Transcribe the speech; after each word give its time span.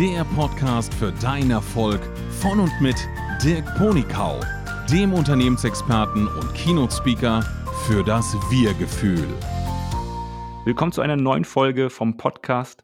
der 0.00 0.24
Podcast 0.24 0.94
für 0.94 1.12
deinen 1.12 1.50
Erfolg 1.50 2.00
von 2.40 2.58
und 2.58 2.72
mit 2.80 2.96
Dirk 3.44 3.66
Ponikau, 3.76 4.40
dem 4.90 5.12
Unternehmensexperten 5.12 6.26
und 6.26 6.54
Keynote-Speaker 6.54 7.42
für 7.86 8.02
das 8.02 8.32
Wir-Gefühl. 8.50 9.28
Willkommen 10.64 10.92
zu 10.92 11.02
einer 11.02 11.16
neuen 11.16 11.44
Folge 11.44 11.90
vom 11.90 12.16
Podcast. 12.16 12.82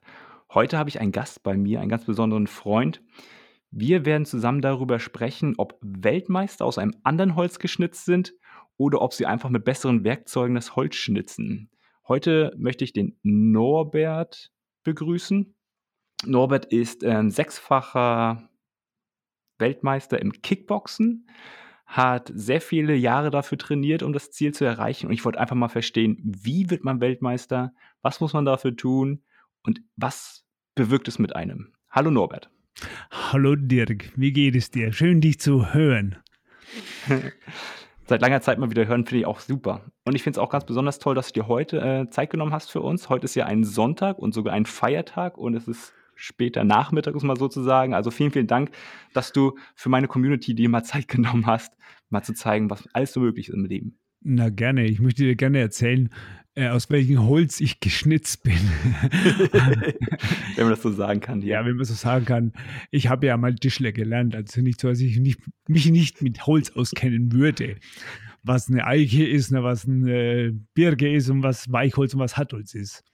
Heute 0.52 0.76
habe 0.76 0.90
ich 0.90 1.00
einen 1.00 1.10
Gast 1.10 1.42
bei 1.42 1.56
mir, 1.56 1.80
einen 1.80 1.88
ganz 1.88 2.04
besonderen 2.04 2.46
Freund. 2.46 3.02
Wir 3.70 4.04
werden 4.04 4.26
zusammen 4.26 4.60
darüber 4.60 4.98
sprechen, 4.98 5.54
ob 5.56 5.78
Weltmeister 5.80 6.66
aus 6.66 6.76
einem 6.76 6.96
anderen 7.02 7.34
Holz 7.34 7.58
geschnitzt 7.58 8.04
sind 8.04 8.34
oder 8.76 9.00
ob 9.00 9.14
sie 9.14 9.24
einfach 9.24 9.48
mit 9.48 9.64
besseren 9.64 10.04
Werkzeugen 10.04 10.54
das 10.54 10.76
Holz 10.76 10.96
schnitzen. 10.96 11.70
Heute 12.06 12.52
möchte 12.58 12.84
ich 12.84 12.92
den 12.92 13.18
Norbert 13.22 14.52
begrüßen. 14.84 15.55
Norbert 16.24 16.66
ist 16.66 17.04
ein 17.04 17.30
sechsfacher 17.30 18.48
Weltmeister 19.58 20.20
im 20.20 20.32
Kickboxen, 20.32 21.28
hat 21.86 22.32
sehr 22.34 22.60
viele 22.60 22.94
Jahre 22.94 23.30
dafür 23.30 23.58
trainiert, 23.58 24.02
um 24.02 24.12
das 24.12 24.30
Ziel 24.30 24.52
zu 24.52 24.64
erreichen. 24.64 25.06
Und 25.06 25.12
ich 25.12 25.24
wollte 25.24 25.38
einfach 25.38 25.56
mal 25.56 25.68
verstehen, 25.68 26.18
wie 26.24 26.70
wird 26.70 26.84
man 26.84 27.00
Weltmeister? 27.00 27.72
Was 28.02 28.20
muss 28.20 28.32
man 28.32 28.44
dafür 28.44 28.76
tun? 28.76 29.22
Und 29.62 29.80
was 29.96 30.44
bewirkt 30.74 31.08
es 31.08 31.18
mit 31.18 31.36
einem? 31.36 31.72
Hallo 31.90 32.10
Norbert. 32.10 32.50
Hallo 33.10 33.54
Dirk, 33.56 34.12
wie 34.16 34.32
geht 34.32 34.56
es 34.56 34.70
dir? 34.70 34.92
Schön, 34.92 35.20
dich 35.20 35.40
zu 35.40 35.72
hören. 35.72 36.16
seit 38.06 38.20
langer 38.20 38.40
Zeit 38.40 38.58
mal 38.58 38.70
wieder 38.70 38.86
hören, 38.86 39.04
finde 39.04 39.20
ich 39.20 39.26
auch 39.26 39.40
super. 39.40 39.84
Und 40.04 40.14
ich 40.14 40.22
finde 40.22 40.38
es 40.38 40.42
auch 40.42 40.50
ganz 40.50 40.64
besonders 40.64 40.98
toll, 40.98 41.14
dass 41.14 41.32
du 41.32 41.40
dir 41.40 41.48
heute 41.48 41.80
äh, 41.80 42.10
Zeit 42.10 42.30
genommen 42.30 42.52
hast 42.52 42.70
für 42.70 42.80
uns. 42.80 43.08
Heute 43.08 43.24
ist 43.24 43.34
ja 43.34 43.46
ein 43.46 43.64
Sonntag 43.64 44.18
und 44.18 44.32
sogar 44.32 44.54
ein 44.54 44.66
Feiertag 44.66 45.38
und 45.38 45.54
es 45.54 45.68
ist 45.68 45.92
später 46.16 46.64
Nachmittag, 46.64 47.14
um 47.14 47.26
mal 47.26 47.36
so 47.36 47.48
zu 47.48 47.62
sagen. 47.62 47.94
Also 47.94 48.10
vielen, 48.10 48.32
vielen 48.32 48.46
Dank, 48.46 48.70
dass 49.12 49.32
du 49.32 49.56
für 49.74 49.88
meine 49.88 50.08
Community 50.08 50.54
dir 50.54 50.68
mal 50.68 50.82
Zeit 50.84 51.06
genommen 51.08 51.46
hast, 51.46 51.74
mal 52.10 52.22
zu 52.22 52.34
zeigen, 52.34 52.70
was 52.70 52.88
alles 52.92 53.12
so 53.12 53.20
möglich 53.20 53.48
ist 53.48 53.54
im 53.54 53.64
Leben. 53.64 53.98
Na 54.22 54.48
gerne. 54.48 54.86
Ich 54.86 54.98
möchte 54.98 55.22
dir 55.22 55.36
gerne 55.36 55.60
erzählen, 55.60 56.10
äh, 56.56 56.68
aus 56.68 56.90
welchem 56.90 57.26
Holz 57.26 57.60
ich 57.60 57.80
geschnitzt 57.80 58.42
bin. 58.42 58.54
wenn 59.52 60.64
man 60.64 60.70
das 60.70 60.82
so 60.82 60.90
sagen 60.90 61.20
kann. 61.20 61.42
Ja. 61.42 61.60
ja, 61.60 61.66
wenn 61.66 61.76
man 61.76 61.84
so 61.84 61.94
sagen 61.94 62.24
kann. 62.24 62.52
Ich 62.90 63.08
habe 63.08 63.26
ja 63.26 63.36
mal 63.36 63.54
Tischler 63.54 63.92
gelernt, 63.92 64.34
also 64.34 64.62
nicht 64.62 64.80
so, 64.80 64.88
dass 64.88 65.00
ich 65.00 65.18
nicht, 65.18 65.40
mich 65.68 65.90
nicht 65.90 66.22
mit 66.22 66.46
Holz 66.46 66.70
auskennen 66.70 67.32
würde. 67.32 67.76
Was 68.42 68.70
eine 68.70 68.86
Eiche 68.86 69.24
ist, 69.24 69.52
was 69.52 69.86
eine 69.86 70.58
Birke 70.74 71.14
ist 71.14 71.28
und 71.28 71.42
was 71.42 71.70
Weichholz 71.70 72.14
und 72.14 72.20
was 72.20 72.36
Hartholz 72.36 72.74
ist. 72.74 73.04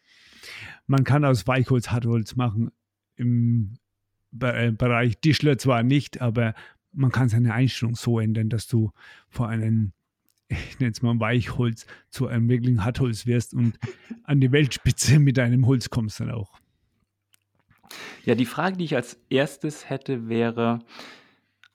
Man 0.86 1.04
kann 1.04 1.24
aus 1.24 1.46
Weichholz 1.46 1.90
Hartholz 1.90 2.36
machen. 2.36 2.70
Im 3.22 3.74
äh, 4.40 4.72
Bereich 4.72 5.18
Tischler 5.18 5.58
zwar 5.58 5.82
nicht, 5.82 6.20
aber 6.20 6.54
man 6.92 7.10
kann 7.10 7.28
seine 7.28 7.54
Einstellung 7.54 7.94
so 7.94 8.20
ändern, 8.20 8.48
dass 8.50 8.66
du 8.66 8.92
vor 9.28 9.48
einem 9.48 9.92
ich 10.70 10.78
nenne 10.78 10.92
es 10.92 11.02
mal 11.02 11.18
Weichholz, 11.18 11.86
zu 12.10 12.26
einem 12.26 12.48
wirklichen 12.48 12.84
Hartholz 12.84 13.26
wirst 13.26 13.54
und 13.54 13.78
an 14.24 14.40
die 14.40 14.52
Weltspitze 14.52 15.18
mit 15.18 15.36
deinem 15.36 15.66
Holz 15.66 15.90
kommst 15.90 16.20
dann 16.20 16.30
auch. 16.30 16.58
Ja, 18.24 18.34
die 18.34 18.46
Frage, 18.46 18.76
die 18.76 18.84
ich 18.84 18.96
als 18.96 19.18
erstes 19.28 19.90
hätte, 19.90 20.28
wäre, 20.28 20.80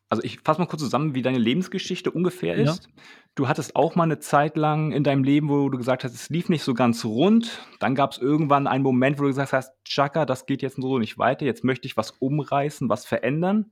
also 0.09 0.23
ich 0.23 0.39
fasse 0.39 0.61
mal 0.61 0.67
kurz 0.67 0.81
zusammen, 0.81 1.15
wie 1.15 1.21
deine 1.21 1.37
Lebensgeschichte 1.37 2.11
ungefähr 2.11 2.55
ist. 2.55 2.85
Ja. 2.85 3.03
Du 3.35 3.47
hattest 3.47 3.75
auch 3.75 3.95
mal 3.95 4.03
eine 4.03 4.19
Zeit 4.19 4.57
lang 4.57 4.91
in 4.91 5.03
deinem 5.03 5.23
Leben, 5.23 5.49
wo 5.49 5.69
du 5.69 5.77
gesagt 5.77 6.03
hast, 6.03 6.13
es 6.13 6.29
lief 6.29 6.49
nicht 6.49 6.63
so 6.63 6.73
ganz 6.73 7.03
rund. 7.05 7.61
Dann 7.79 7.93
gab 7.93 8.11
es 8.11 8.17
irgendwann 8.17 8.67
einen 8.67 8.83
Moment, 8.83 9.19
wo 9.19 9.23
du 9.23 9.29
gesagt 9.29 9.53
hast, 9.53 9.73
Chaka, 9.83 10.25
das 10.25 10.45
geht 10.45 10.61
jetzt 10.61 10.77
so 10.77 10.97
nicht 10.97 11.17
weiter. 11.17 11.45
Jetzt 11.45 11.63
möchte 11.63 11.87
ich 11.87 11.97
was 11.97 12.11
umreißen, 12.11 12.89
was 12.89 13.05
verändern. 13.05 13.71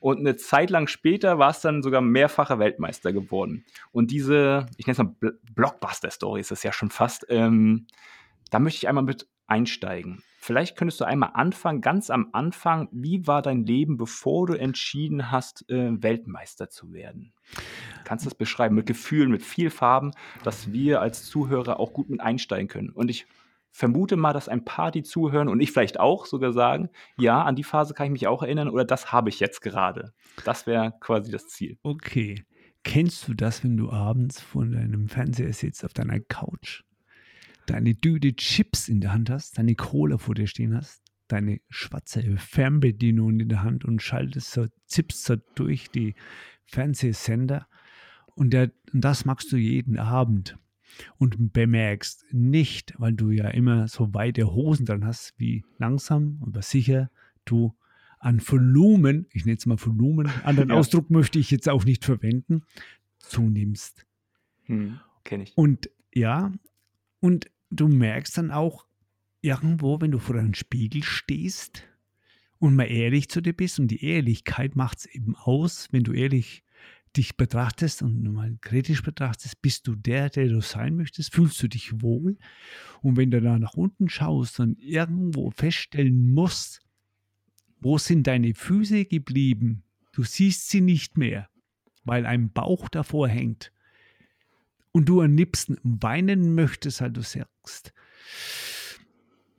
Und 0.00 0.18
eine 0.18 0.36
Zeit 0.36 0.70
lang 0.70 0.86
später 0.86 1.38
war 1.38 1.50
es 1.50 1.60
dann 1.60 1.82
sogar 1.82 2.00
mehrfacher 2.00 2.58
Weltmeister 2.58 3.12
geworden. 3.12 3.64
Und 3.90 4.10
diese, 4.10 4.66
ich 4.76 4.86
nenne 4.86 4.92
es 4.92 4.98
mal 4.98 5.32
Blockbuster-Story, 5.54 6.40
ist 6.40 6.52
es 6.52 6.62
ja 6.62 6.72
schon 6.72 6.90
fast, 6.90 7.26
ähm, 7.30 7.86
da 8.50 8.58
möchte 8.58 8.78
ich 8.78 8.88
einmal 8.88 9.04
mit 9.04 9.28
einsteigen. 9.46 10.22
Vielleicht 10.48 10.76
könntest 10.76 10.98
du 11.02 11.04
einmal 11.04 11.32
anfangen, 11.34 11.82
ganz 11.82 12.08
am 12.08 12.30
Anfang, 12.32 12.88
wie 12.90 13.26
war 13.26 13.42
dein 13.42 13.66
Leben, 13.66 13.98
bevor 13.98 14.46
du 14.46 14.54
entschieden 14.54 15.30
hast, 15.30 15.68
äh, 15.68 16.02
Weltmeister 16.02 16.70
zu 16.70 16.90
werden? 16.94 17.34
Kannst 18.04 18.24
du 18.24 18.30
das 18.30 18.34
beschreiben 18.34 18.74
mit 18.74 18.86
Gefühlen, 18.86 19.30
mit 19.30 19.42
viel 19.42 19.68
Farben, 19.68 20.12
dass 20.44 20.72
wir 20.72 21.02
als 21.02 21.26
Zuhörer 21.26 21.78
auch 21.78 21.92
gut 21.92 22.08
mit 22.08 22.22
einsteigen 22.22 22.66
können? 22.66 22.88
Und 22.88 23.10
ich 23.10 23.26
vermute 23.72 24.16
mal, 24.16 24.32
dass 24.32 24.48
ein 24.48 24.64
paar, 24.64 24.90
die 24.90 25.02
zuhören 25.02 25.48
und 25.48 25.60
ich 25.60 25.70
vielleicht 25.70 26.00
auch 26.00 26.24
sogar 26.24 26.54
sagen, 26.54 26.88
ja, 27.18 27.42
an 27.42 27.54
die 27.54 27.62
Phase 27.62 27.92
kann 27.92 28.06
ich 28.06 28.12
mich 28.12 28.26
auch 28.26 28.42
erinnern 28.42 28.70
oder 28.70 28.86
das 28.86 29.12
habe 29.12 29.28
ich 29.28 29.40
jetzt 29.40 29.60
gerade. 29.60 30.14
Das 30.46 30.66
wäre 30.66 30.94
quasi 30.98 31.30
das 31.30 31.48
Ziel. 31.48 31.76
Okay. 31.82 32.42
Kennst 32.84 33.28
du 33.28 33.34
das, 33.34 33.64
wenn 33.64 33.76
du 33.76 33.90
abends 33.90 34.40
vor 34.40 34.64
deinem 34.64 35.08
Fernseher 35.08 35.52
sitzt, 35.52 35.84
auf 35.84 35.92
deiner 35.92 36.20
Couch, 36.20 36.84
deine 37.70 37.94
Düde 37.94 38.34
Chips 38.34 38.88
in 38.88 39.00
der 39.00 39.12
Hand 39.12 39.30
hast, 39.30 39.58
deine 39.58 39.74
Cola 39.74 40.18
vor 40.18 40.34
dir 40.34 40.46
stehen 40.46 40.74
hast, 40.74 41.02
deine 41.28 41.60
schwarze 41.68 42.22
Fernbedienung 42.36 43.40
in 43.40 43.48
der 43.48 43.62
Hand 43.62 43.84
und 43.84 44.02
schaltest 44.02 44.52
so, 44.52 44.66
zippst 44.86 45.24
so 45.24 45.36
durch 45.54 45.90
die 45.90 46.14
Fernsehsender 46.66 47.66
und, 48.34 48.50
der, 48.50 48.70
und 48.92 49.02
das 49.02 49.24
machst 49.24 49.52
du 49.52 49.56
jeden 49.56 49.98
Abend 49.98 50.58
und 51.18 51.52
bemerkst 51.52 52.24
nicht, 52.32 52.94
weil 52.98 53.12
du 53.12 53.30
ja 53.30 53.48
immer 53.48 53.88
so 53.88 54.14
weite 54.14 54.52
Hosen 54.52 54.86
dran 54.86 55.04
hast, 55.04 55.34
wie 55.36 55.64
langsam, 55.78 56.42
aber 56.46 56.62
sicher 56.62 57.10
du 57.44 57.74
an 58.18 58.40
Volumen, 58.44 59.26
ich 59.32 59.44
nenne 59.44 59.58
es 59.58 59.66
mal 59.66 59.78
Volumen, 59.78 60.28
anderen 60.44 60.68
ja. 60.70 60.74
Ausdruck 60.76 61.10
möchte 61.10 61.38
ich 61.38 61.50
jetzt 61.50 61.68
auch 61.68 61.84
nicht 61.84 62.04
verwenden, 62.04 62.62
zunimmst. 63.18 64.06
Hm, 64.64 64.98
Kenne 65.24 65.44
ich. 65.44 65.56
Und 65.56 65.90
ja, 66.12 66.52
und 67.20 67.50
du 67.70 67.88
merkst 67.88 68.38
dann 68.38 68.50
auch 68.50 68.86
irgendwo, 69.40 70.00
wenn 70.00 70.10
du 70.10 70.18
vor 70.18 70.36
einem 70.36 70.54
Spiegel 70.54 71.02
stehst 71.02 71.82
und 72.58 72.74
mal 72.74 72.90
ehrlich 72.90 73.28
zu 73.28 73.40
dir 73.40 73.52
bist, 73.52 73.78
und 73.78 73.88
die 73.88 74.04
Ehrlichkeit 74.04 74.76
macht 74.76 74.98
es 74.98 75.06
eben 75.06 75.36
aus, 75.36 75.88
wenn 75.92 76.04
du 76.04 76.12
ehrlich 76.12 76.64
dich 77.16 77.36
betrachtest 77.36 78.02
und 78.02 78.22
mal 78.32 78.56
kritisch 78.60 79.02
betrachtest, 79.02 79.62
bist 79.62 79.86
du 79.86 79.94
der, 79.94 80.28
der 80.28 80.48
du 80.48 80.60
sein 80.60 80.96
möchtest? 80.96 81.34
Fühlst 81.34 81.62
du 81.62 81.68
dich 81.68 82.02
wohl? 82.02 82.36
Und 83.00 83.16
wenn 83.16 83.30
du 83.30 83.40
da 83.40 83.58
nach 83.58 83.74
unten 83.74 84.08
schaust 84.08 84.60
und 84.60 84.78
irgendwo 84.80 85.50
feststellen 85.50 86.32
musst, 86.34 86.80
wo 87.80 87.98
sind 87.98 88.26
deine 88.26 88.54
Füße 88.54 89.04
geblieben? 89.04 89.84
Du 90.12 90.22
siehst 90.22 90.68
sie 90.68 90.80
nicht 90.80 91.16
mehr, 91.16 91.48
weil 92.04 92.26
ein 92.26 92.50
Bauch 92.52 92.88
davor 92.88 93.28
hängt. 93.28 93.72
Und 94.98 95.08
du 95.08 95.20
am 95.20 95.36
liebsten 95.36 95.78
weinen 95.82 96.54
möchtest, 96.54 97.00
weil 97.00 97.12
du 97.12 97.22
sagst, 97.22 97.92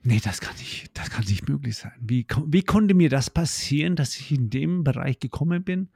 nee, 0.02 0.20
das 0.22 0.40
kann 0.40 0.54
nicht, 0.56 0.90
das 0.94 1.10
kann 1.10 1.24
nicht 1.24 1.48
möglich 1.48 1.76
sein. 1.76 1.92
Wie, 2.00 2.26
wie 2.46 2.62
konnte 2.62 2.94
mir 2.94 3.08
das 3.08 3.30
passieren, 3.30 3.96
dass 3.96 4.16
ich 4.16 4.32
in 4.32 4.50
dem 4.50 4.84
Bereich 4.84 5.18
gekommen 5.18 5.64
bin? 5.64 5.88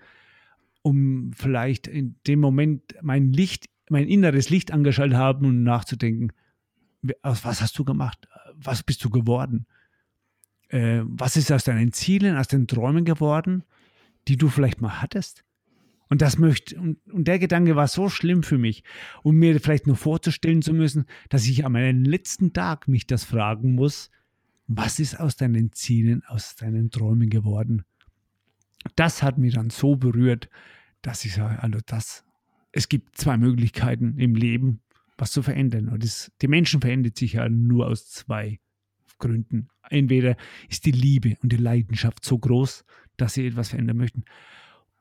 um 0.84 1.32
vielleicht 1.32 1.86
in 1.86 2.16
dem 2.26 2.40
Moment 2.40 2.82
mein 3.00 3.32
Licht, 3.32 3.70
mein 3.88 4.06
inneres 4.06 4.50
Licht 4.50 4.70
angeschaltet 4.70 5.16
haben 5.16 5.46
und 5.46 5.62
nachzudenken, 5.62 6.30
was 7.22 7.60
hast 7.62 7.78
du 7.78 7.84
gemacht? 7.84 8.28
Was 8.54 8.82
bist 8.82 9.02
du 9.02 9.08
geworden? 9.08 9.66
Äh, 10.68 11.00
was 11.04 11.36
ist 11.36 11.50
aus 11.50 11.64
deinen 11.64 11.92
Zielen, 11.92 12.36
aus 12.36 12.48
den 12.48 12.66
Träumen 12.66 13.06
geworden, 13.06 13.64
die 14.28 14.36
du 14.36 14.48
vielleicht 14.48 14.82
mal 14.82 15.00
hattest? 15.00 15.43
Und 16.08 16.22
das 16.22 16.38
möchte, 16.38 16.78
und, 16.78 16.98
und 17.10 17.26
der 17.26 17.38
Gedanke 17.38 17.76
war 17.76 17.88
so 17.88 18.08
schlimm 18.08 18.42
für 18.42 18.58
mich, 18.58 18.84
um 19.22 19.36
mir 19.36 19.58
vielleicht 19.60 19.86
nur 19.86 19.96
vorzustellen 19.96 20.62
zu 20.62 20.74
müssen, 20.74 21.06
dass 21.28 21.46
ich 21.46 21.64
an 21.64 21.72
meinem 21.72 22.04
letzten 22.04 22.52
Tag 22.52 22.88
mich 22.88 23.06
das 23.06 23.24
fragen 23.24 23.74
muss, 23.74 24.10
was 24.66 24.98
ist 24.98 25.18
aus 25.18 25.36
deinen 25.36 25.72
Zielen, 25.72 26.22
aus 26.26 26.56
deinen 26.56 26.90
Träumen 26.90 27.30
geworden? 27.30 27.84
Das 28.96 29.22
hat 29.22 29.38
mich 29.38 29.54
dann 29.54 29.70
so 29.70 29.96
berührt, 29.96 30.48
dass 31.02 31.24
ich 31.24 31.34
sage, 31.34 31.62
also 31.62 31.80
das, 31.86 32.24
es 32.72 32.88
gibt 32.88 33.16
zwei 33.16 33.36
Möglichkeiten 33.36 34.18
im 34.18 34.34
Leben, 34.34 34.80
was 35.16 35.32
zu 35.32 35.42
verändern. 35.42 35.88
Und 35.88 36.02
das, 36.02 36.32
die 36.42 36.48
Menschen 36.48 36.80
verändern 36.80 37.12
sich 37.14 37.34
ja 37.34 37.48
nur 37.48 37.86
aus 37.86 38.10
zwei 38.10 38.58
Gründen. 39.18 39.68
Entweder 39.90 40.36
ist 40.68 40.86
die 40.86 40.92
Liebe 40.92 41.36
und 41.42 41.52
die 41.52 41.56
Leidenschaft 41.56 42.24
so 42.24 42.38
groß, 42.38 42.84
dass 43.16 43.34
sie 43.34 43.46
etwas 43.46 43.70
verändern 43.70 43.96
möchten, 43.96 44.24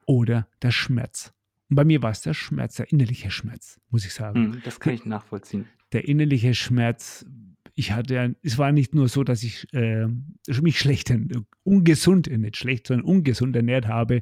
oder 0.05 0.47
der 0.61 0.71
Schmerz. 0.71 1.33
Und 1.69 1.75
bei 1.75 1.85
mir 1.85 2.01
war 2.01 2.11
es 2.11 2.21
der 2.21 2.33
Schmerz, 2.33 2.75
der 2.75 2.91
innerliche 2.91 3.31
Schmerz, 3.31 3.79
muss 3.89 4.05
ich 4.05 4.13
sagen. 4.13 4.53
Hm, 4.53 4.61
das 4.63 4.79
kann 4.79 4.93
ich 4.93 5.05
nachvollziehen. 5.05 5.67
Der 5.91 6.07
innerliche 6.07 6.53
Schmerz, 6.53 7.25
ich 7.75 7.91
hatte, 7.91 8.35
es 8.41 8.57
war 8.57 8.71
nicht 8.71 8.93
nur 8.93 9.07
so, 9.07 9.23
dass 9.23 9.43
ich 9.43 9.71
äh, 9.73 10.07
mich 10.61 10.79
schlecht, 10.79 11.13
ungesund, 11.63 12.27
nicht 12.27 12.57
schlecht, 12.57 12.87
sondern 12.87 13.05
ungesund 13.05 13.55
ernährt 13.55 13.87
habe, 13.87 14.21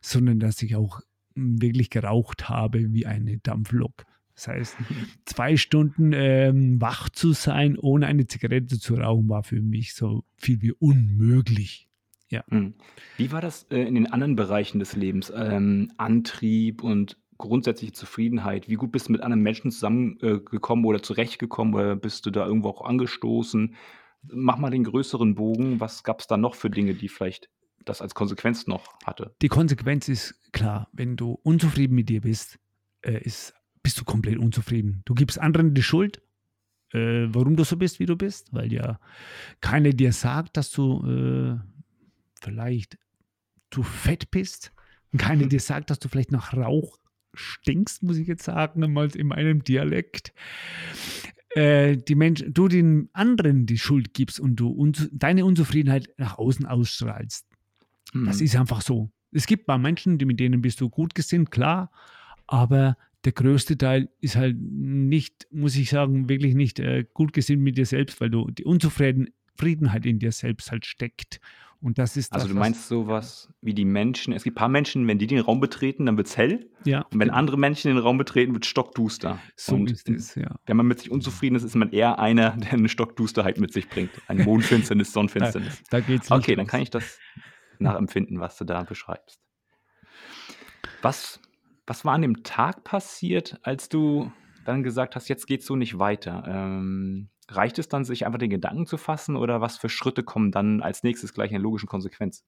sondern 0.00 0.38
dass 0.38 0.62
ich 0.62 0.76
auch 0.76 1.00
wirklich 1.34 1.90
geraucht 1.90 2.48
habe 2.48 2.92
wie 2.92 3.06
eine 3.06 3.38
Dampflok. 3.38 4.04
Das 4.34 4.48
heißt, 4.48 4.76
zwei 5.24 5.56
Stunden 5.56 6.12
ähm, 6.12 6.80
wach 6.80 7.08
zu 7.08 7.32
sein, 7.32 7.78
ohne 7.78 8.06
eine 8.06 8.26
Zigarette 8.26 8.78
zu 8.78 8.94
rauchen, 8.94 9.28
war 9.28 9.42
für 9.42 9.60
mich 9.60 9.94
so 9.94 10.24
viel 10.36 10.62
wie 10.62 10.72
unmöglich. 10.72 11.88
Ja. 12.32 12.42
Hm. 12.48 12.74
Wie 13.18 13.30
war 13.30 13.42
das 13.42 13.64
äh, 13.70 13.82
in 13.82 13.94
den 13.94 14.10
anderen 14.10 14.36
Bereichen 14.36 14.78
des 14.78 14.96
Lebens? 14.96 15.30
Ähm, 15.34 15.92
Antrieb 15.98 16.82
und 16.82 17.18
grundsätzliche 17.36 17.92
Zufriedenheit. 17.92 18.70
Wie 18.70 18.76
gut 18.76 18.90
bist 18.90 19.08
du 19.08 19.12
mit 19.12 19.20
anderen 19.20 19.42
Menschen 19.42 19.70
zusammengekommen 19.70 20.84
äh, 20.84 20.88
oder 20.88 21.02
zurechtgekommen 21.02 21.74
oder 21.74 21.94
bist 21.94 22.24
du 22.24 22.30
da 22.30 22.46
irgendwo 22.46 22.70
auch 22.70 22.84
angestoßen? 22.86 23.74
Mach 24.22 24.56
mal 24.56 24.70
den 24.70 24.84
größeren 24.84 25.34
Bogen. 25.34 25.78
Was 25.78 26.04
gab 26.04 26.20
es 26.20 26.26
da 26.26 26.38
noch 26.38 26.54
für 26.54 26.70
Dinge, 26.70 26.94
die 26.94 27.08
vielleicht 27.08 27.50
das 27.84 28.00
als 28.00 28.14
Konsequenz 28.14 28.66
noch 28.66 28.98
hatte? 29.04 29.34
Die 29.42 29.48
Konsequenz 29.48 30.08
ist 30.08 30.40
klar, 30.52 30.88
wenn 30.92 31.16
du 31.16 31.38
unzufrieden 31.42 31.94
mit 31.94 32.08
dir 32.08 32.22
bist, 32.22 32.58
äh, 33.02 33.20
ist, 33.20 33.52
bist 33.82 34.00
du 34.00 34.04
komplett 34.04 34.38
unzufrieden. 34.38 35.02
Du 35.04 35.12
gibst 35.12 35.38
anderen 35.38 35.74
die 35.74 35.82
Schuld, 35.82 36.22
äh, 36.92 37.26
warum 37.28 37.56
du 37.56 37.64
so 37.64 37.76
bist, 37.76 37.98
wie 38.00 38.06
du 38.06 38.16
bist, 38.16 38.52
weil 38.54 38.72
ja 38.72 38.98
keiner 39.60 39.90
dir 39.90 40.12
sagt, 40.12 40.56
dass 40.56 40.70
du 40.70 41.02
äh, 41.06 41.71
vielleicht 42.42 42.98
zu 43.70 43.82
fett 43.82 44.30
bist 44.30 44.72
und 45.12 45.18
keiner 45.18 45.46
dir 45.46 45.60
sagt, 45.60 45.90
dass 45.90 45.98
du 45.98 46.08
vielleicht 46.08 46.32
nach 46.32 46.54
Rauch 46.54 46.98
stinkst, 47.34 48.02
muss 48.02 48.18
ich 48.18 48.26
jetzt 48.26 48.44
sagen, 48.44 48.92
mal 48.92 49.08
in 49.16 49.28
meinem 49.28 49.64
Dialekt. 49.64 50.32
Äh, 51.54 51.96
die 51.96 52.14
Menschen, 52.14 52.52
du 52.52 52.68
den 52.68 53.08
anderen 53.12 53.66
die 53.66 53.78
Schuld 53.78 54.14
gibst 54.14 54.40
und 54.40 54.56
du 54.56 54.68
uns, 54.68 55.08
deine 55.12 55.44
Unzufriedenheit 55.44 56.08
nach 56.18 56.38
außen 56.38 56.66
ausstrahlst. 56.66 57.46
Mhm. 58.12 58.26
Das 58.26 58.40
ist 58.40 58.56
einfach 58.56 58.80
so. 58.80 59.10
Es 59.32 59.46
gibt 59.46 59.66
paar 59.66 59.78
Menschen, 59.78 60.18
die, 60.18 60.24
mit 60.24 60.40
denen 60.40 60.62
bist 60.62 60.80
du 60.80 60.90
gut 60.90 61.14
gesinnt, 61.14 61.50
klar, 61.50 61.90
aber 62.46 62.96
der 63.24 63.32
größte 63.32 63.78
Teil 63.78 64.10
ist 64.20 64.36
halt 64.36 64.56
nicht, 64.60 65.46
muss 65.50 65.76
ich 65.76 65.90
sagen, 65.90 66.28
wirklich 66.28 66.54
nicht 66.54 66.80
äh, 66.80 67.04
gut 67.14 67.32
gesinnt 67.32 67.62
mit 67.62 67.78
dir 67.78 67.86
selbst, 67.86 68.20
weil 68.20 68.30
du 68.30 68.50
die 68.50 68.64
Unzufriedenheit 68.64 70.04
in 70.04 70.18
dir 70.18 70.32
selbst 70.32 70.70
halt 70.70 70.86
steckt. 70.86 71.40
Und 71.82 71.98
das 71.98 72.16
ist 72.16 72.32
Also 72.32 72.44
das, 72.46 72.52
du 72.52 72.54
was- 72.56 72.60
meinst 72.60 72.88
sowas 72.88 73.52
wie 73.60 73.74
die 73.74 73.84
Menschen, 73.84 74.32
es 74.32 74.44
gibt 74.44 74.54
ein 74.56 74.60
paar 74.60 74.68
Menschen, 74.68 75.06
wenn 75.08 75.18
die 75.18 75.26
den 75.26 75.40
Raum 75.40 75.58
betreten, 75.60 76.06
dann 76.06 76.16
wird 76.16 76.28
es 76.28 76.36
hell. 76.36 76.70
ja, 76.84 77.00
Und 77.12 77.18
wenn 77.18 77.30
andere 77.30 77.58
Menschen 77.58 77.88
den 77.88 77.98
Raum 77.98 78.18
betreten, 78.18 78.54
wird 78.54 78.64
stockduster. 78.66 79.40
so 79.56 79.74
und 79.74 79.90
ist 79.90 80.08
es, 80.08 80.34
ja. 80.36 80.54
wenn 80.66 80.76
man 80.76 80.86
mit 80.86 81.00
sich 81.00 81.10
unzufrieden 81.10 81.56
ist, 81.56 81.64
ist 81.64 81.74
man 81.74 81.90
eher 81.90 82.20
einer, 82.20 82.50
der 82.56 82.72
eine 82.74 82.88
Stockdusterheit 82.88 83.58
mit 83.58 83.72
sich 83.72 83.88
bringt. 83.88 84.10
Eine 84.28 84.44
Mondfinsternis, 84.44 85.12
Sonnenfinsternis. 85.12 85.82
Da 85.90 85.98
geht's 86.00 86.30
nicht 86.30 86.38
Okay, 86.38 86.54
dann 86.54 86.66
los. 86.66 86.70
kann 86.70 86.82
ich 86.82 86.90
das 86.90 87.18
nachempfinden, 87.80 88.38
was 88.38 88.56
du 88.56 88.64
da 88.64 88.84
beschreibst. 88.84 89.40
Was, 91.02 91.40
was 91.86 92.04
war 92.04 92.14
an 92.14 92.22
dem 92.22 92.44
Tag 92.44 92.84
passiert, 92.84 93.58
als 93.64 93.88
du 93.88 94.30
dann 94.64 94.84
gesagt 94.84 95.16
hast, 95.16 95.28
jetzt 95.28 95.46
geht's 95.48 95.66
so 95.66 95.74
nicht 95.74 95.98
weiter? 95.98 96.44
Ähm, 96.46 97.28
reicht 97.48 97.78
es 97.78 97.88
dann, 97.88 98.04
sich 98.04 98.24
einfach 98.24 98.38
den 98.38 98.50
Gedanken 98.50 98.86
zu 98.86 98.96
fassen 98.96 99.36
oder 99.36 99.60
was 99.60 99.76
für 99.76 99.88
Schritte 99.88 100.22
kommen 100.22 100.52
dann 100.52 100.80
als 100.80 101.02
nächstes 101.02 101.34
gleich 101.34 101.50
in 101.50 101.54
der 101.54 101.62
logischen 101.62 101.88
Konsequenz? 101.88 102.44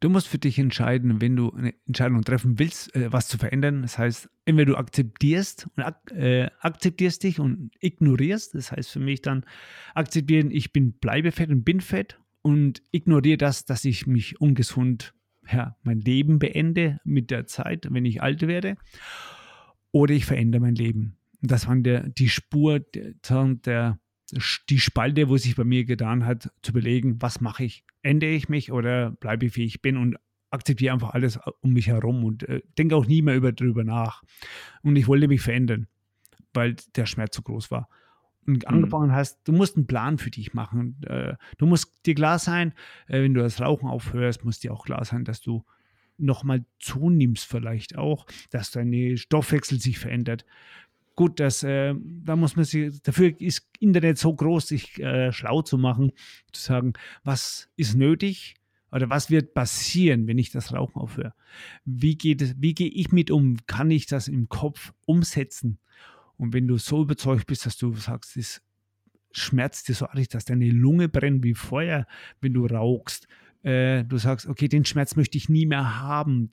Du 0.00 0.08
musst 0.08 0.28
für 0.28 0.38
dich 0.38 0.58
entscheiden, 0.58 1.20
wenn 1.20 1.36
du 1.36 1.52
eine 1.52 1.74
Entscheidung 1.86 2.22
treffen 2.22 2.58
willst, 2.58 2.94
äh, 2.94 3.12
was 3.12 3.28
zu 3.28 3.38
verändern. 3.38 3.82
Das 3.82 3.98
heißt, 3.98 4.28
entweder 4.44 4.72
du 4.72 4.78
akzeptierst 4.78 5.68
und 5.76 5.82
ak 5.82 6.12
äh, 6.12 6.50
akzeptierst 6.60 7.22
dich 7.22 7.40
und 7.40 7.70
ignorierst. 7.80 8.54
Das 8.54 8.72
heißt 8.72 8.90
für 8.90 9.00
mich 9.00 9.22
dann 9.22 9.44
akzeptieren, 9.94 10.50
ich 10.50 10.72
bin 10.72 10.92
bleibe 10.92 11.32
fett 11.32 11.50
und 11.50 11.64
bin 11.64 11.80
fett 11.80 12.18
und 12.42 12.82
ignoriere 12.92 13.38
das, 13.38 13.64
dass 13.64 13.84
ich 13.84 14.06
mich 14.06 14.40
ungesund, 14.40 15.14
ja, 15.50 15.76
mein 15.82 16.00
Leben 16.00 16.38
beende 16.38 17.00
mit 17.04 17.30
der 17.30 17.46
Zeit, 17.46 17.88
wenn 17.90 18.04
ich 18.04 18.22
alt 18.22 18.46
werde. 18.46 18.76
Oder 19.92 20.14
ich 20.14 20.26
verändere 20.26 20.60
mein 20.60 20.74
Leben. 20.74 21.16
Das 21.40 21.68
war 21.68 21.76
der, 21.76 22.08
die 22.08 22.28
Spur, 22.28 22.80
der, 22.80 23.14
der, 23.22 23.98
die 24.68 24.80
Spalte, 24.80 25.28
wo 25.28 25.36
sich 25.36 25.56
bei 25.56 25.64
mir 25.64 25.84
getan 25.84 26.24
hat, 26.24 26.50
zu 26.62 26.72
überlegen, 26.72 27.20
was 27.20 27.40
mache 27.40 27.64
ich? 27.64 27.84
Ändere 28.02 28.30
ich 28.30 28.48
mich 28.48 28.72
oder 28.72 29.10
bleibe 29.12 29.46
ich, 29.46 29.56
wie 29.56 29.64
ich 29.64 29.82
bin 29.82 29.96
und 29.96 30.16
akzeptiere 30.50 30.94
einfach 30.94 31.10
alles 31.10 31.38
um 31.60 31.72
mich 31.72 31.88
herum 31.88 32.24
und 32.24 32.48
äh, 32.48 32.62
denke 32.78 32.96
auch 32.96 33.06
nie 33.06 33.22
mehr 33.22 33.36
über, 33.36 33.52
drüber 33.52 33.84
nach. 33.84 34.22
Und 34.82 34.96
ich 34.96 35.08
wollte 35.08 35.28
mich 35.28 35.42
verändern, 35.42 35.88
weil 36.54 36.76
der 36.96 37.06
Schmerz 37.06 37.36
so 37.36 37.42
groß 37.42 37.70
war. 37.70 37.88
Und 38.46 38.66
angefangen 38.66 39.12
hast, 39.12 39.40
du 39.48 39.52
musst 39.52 39.76
einen 39.76 39.86
Plan 39.86 40.18
für 40.18 40.30
dich 40.30 40.54
machen. 40.54 40.96
Äh, 41.06 41.34
du 41.58 41.66
musst 41.66 42.06
dir 42.06 42.14
klar 42.14 42.38
sein, 42.38 42.72
äh, 43.08 43.22
wenn 43.22 43.34
du 43.34 43.40
das 43.40 43.60
Rauchen 43.60 43.88
aufhörst, 43.88 44.44
muss 44.44 44.60
dir 44.60 44.72
auch 44.72 44.84
klar 44.84 45.04
sein, 45.04 45.24
dass 45.24 45.40
du 45.40 45.64
nochmal 46.16 46.64
zunimmst 46.78 47.46
vielleicht 47.46 47.96
auch, 47.96 48.26
dass 48.50 48.70
dein 48.70 49.16
Stoffwechsel 49.16 49.80
sich 49.80 49.98
verändert. 49.98 50.44
Gut, 51.16 51.38
das, 51.38 51.62
äh, 51.62 51.94
da 51.98 52.34
muss 52.34 52.56
man 52.56 52.64
sich, 52.64 53.00
dafür 53.02 53.40
ist 53.40 53.68
Internet 53.78 54.18
so 54.18 54.34
groß, 54.34 54.68
sich 54.68 54.98
äh, 54.98 55.32
schlau 55.32 55.62
zu 55.62 55.78
machen, 55.78 56.12
zu 56.52 56.60
sagen, 56.60 56.92
was 57.22 57.68
ist 57.76 57.94
nötig 57.94 58.54
oder 58.90 59.10
was 59.10 59.30
wird 59.30 59.54
passieren, 59.54 60.26
wenn 60.26 60.38
ich 60.38 60.50
das 60.50 60.72
Rauchen 60.72 61.00
aufhöre? 61.00 61.34
Wie 61.84 62.16
geht 62.16 62.42
es, 62.42 62.54
wie 62.58 62.74
gehe 62.74 62.88
ich 62.88 63.12
mit 63.12 63.30
um? 63.30 63.58
Kann 63.66 63.90
ich 63.92 64.06
das 64.06 64.26
im 64.26 64.48
Kopf 64.48 64.92
umsetzen? 65.06 65.78
Und 66.36 66.52
wenn 66.52 66.66
du 66.66 66.78
so 66.78 67.02
überzeugt 67.02 67.46
bist, 67.46 67.64
dass 67.64 67.76
du 67.76 67.94
sagst, 67.94 68.36
es 68.36 68.60
schmerzt 69.30 69.88
dir 69.88 69.94
so 69.94 70.06
arg, 70.06 70.28
dass 70.30 70.44
deine 70.44 70.70
Lunge 70.70 71.08
brennt 71.08 71.44
wie 71.44 71.54
Feuer, 71.54 72.06
wenn 72.40 72.54
du 72.54 72.66
rauchst, 72.66 73.28
äh, 73.62 74.04
du 74.04 74.18
sagst, 74.18 74.46
okay, 74.46 74.68
den 74.68 74.84
Schmerz 74.84 75.16
möchte 75.16 75.38
ich 75.38 75.48
nie 75.48 75.66
mehr 75.66 76.00
haben. 76.00 76.52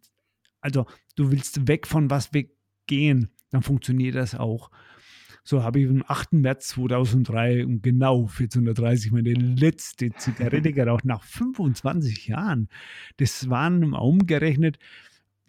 Also 0.61 0.85
du 1.15 1.31
willst 1.31 1.67
weg 1.67 1.87
von 1.87 2.09
was 2.09 2.33
weggehen, 2.33 3.31
dann 3.51 3.61
funktioniert 3.61 4.15
das 4.15 4.35
auch. 4.35 4.71
So 5.43 5.63
habe 5.63 5.79
ich 5.79 5.89
am 5.89 6.03
8. 6.07 6.33
März 6.33 6.69
2003 6.69 7.65
um 7.65 7.81
genau 7.81 8.25
14.30 8.25 9.07
Uhr 9.07 9.13
meine 9.13 9.33
letzte 9.33 10.11
Zigarette 10.11 10.71
geraucht, 10.73 11.05
nach 11.05 11.23
25 11.23 12.27
Jahren. 12.27 12.69
Das 13.17 13.49
waren 13.49 13.93
umgerechnet, 13.93 14.77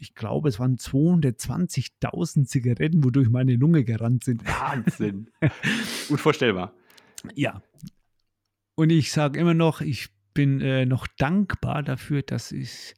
ich 0.03 0.15
glaube, 0.15 0.49
es 0.49 0.59
waren 0.59 0.77
220.000 0.79 2.47
Zigaretten, 2.47 3.05
wodurch 3.05 3.29
meine 3.29 3.55
Lunge 3.55 3.85
gerannt 3.85 4.25
sind. 4.25 4.45
Wahnsinn. 4.45 5.31
Unvorstellbar. 6.09 6.75
Ja. 7.35 7.63
Und 8.75 8.91
ich 8.91 9.13
sage 9.13 9.39
immer 9.39 9.55
noch, 9.55 9.81
ich 9.81 10.09
bin 10.35 10.61
äh, 10.61 10.87
noch 10.87 11.07
dankbar 11.19 11.83
dafür, 11.83 12.23
dass 12.23 12.51
ich 12.51 12.95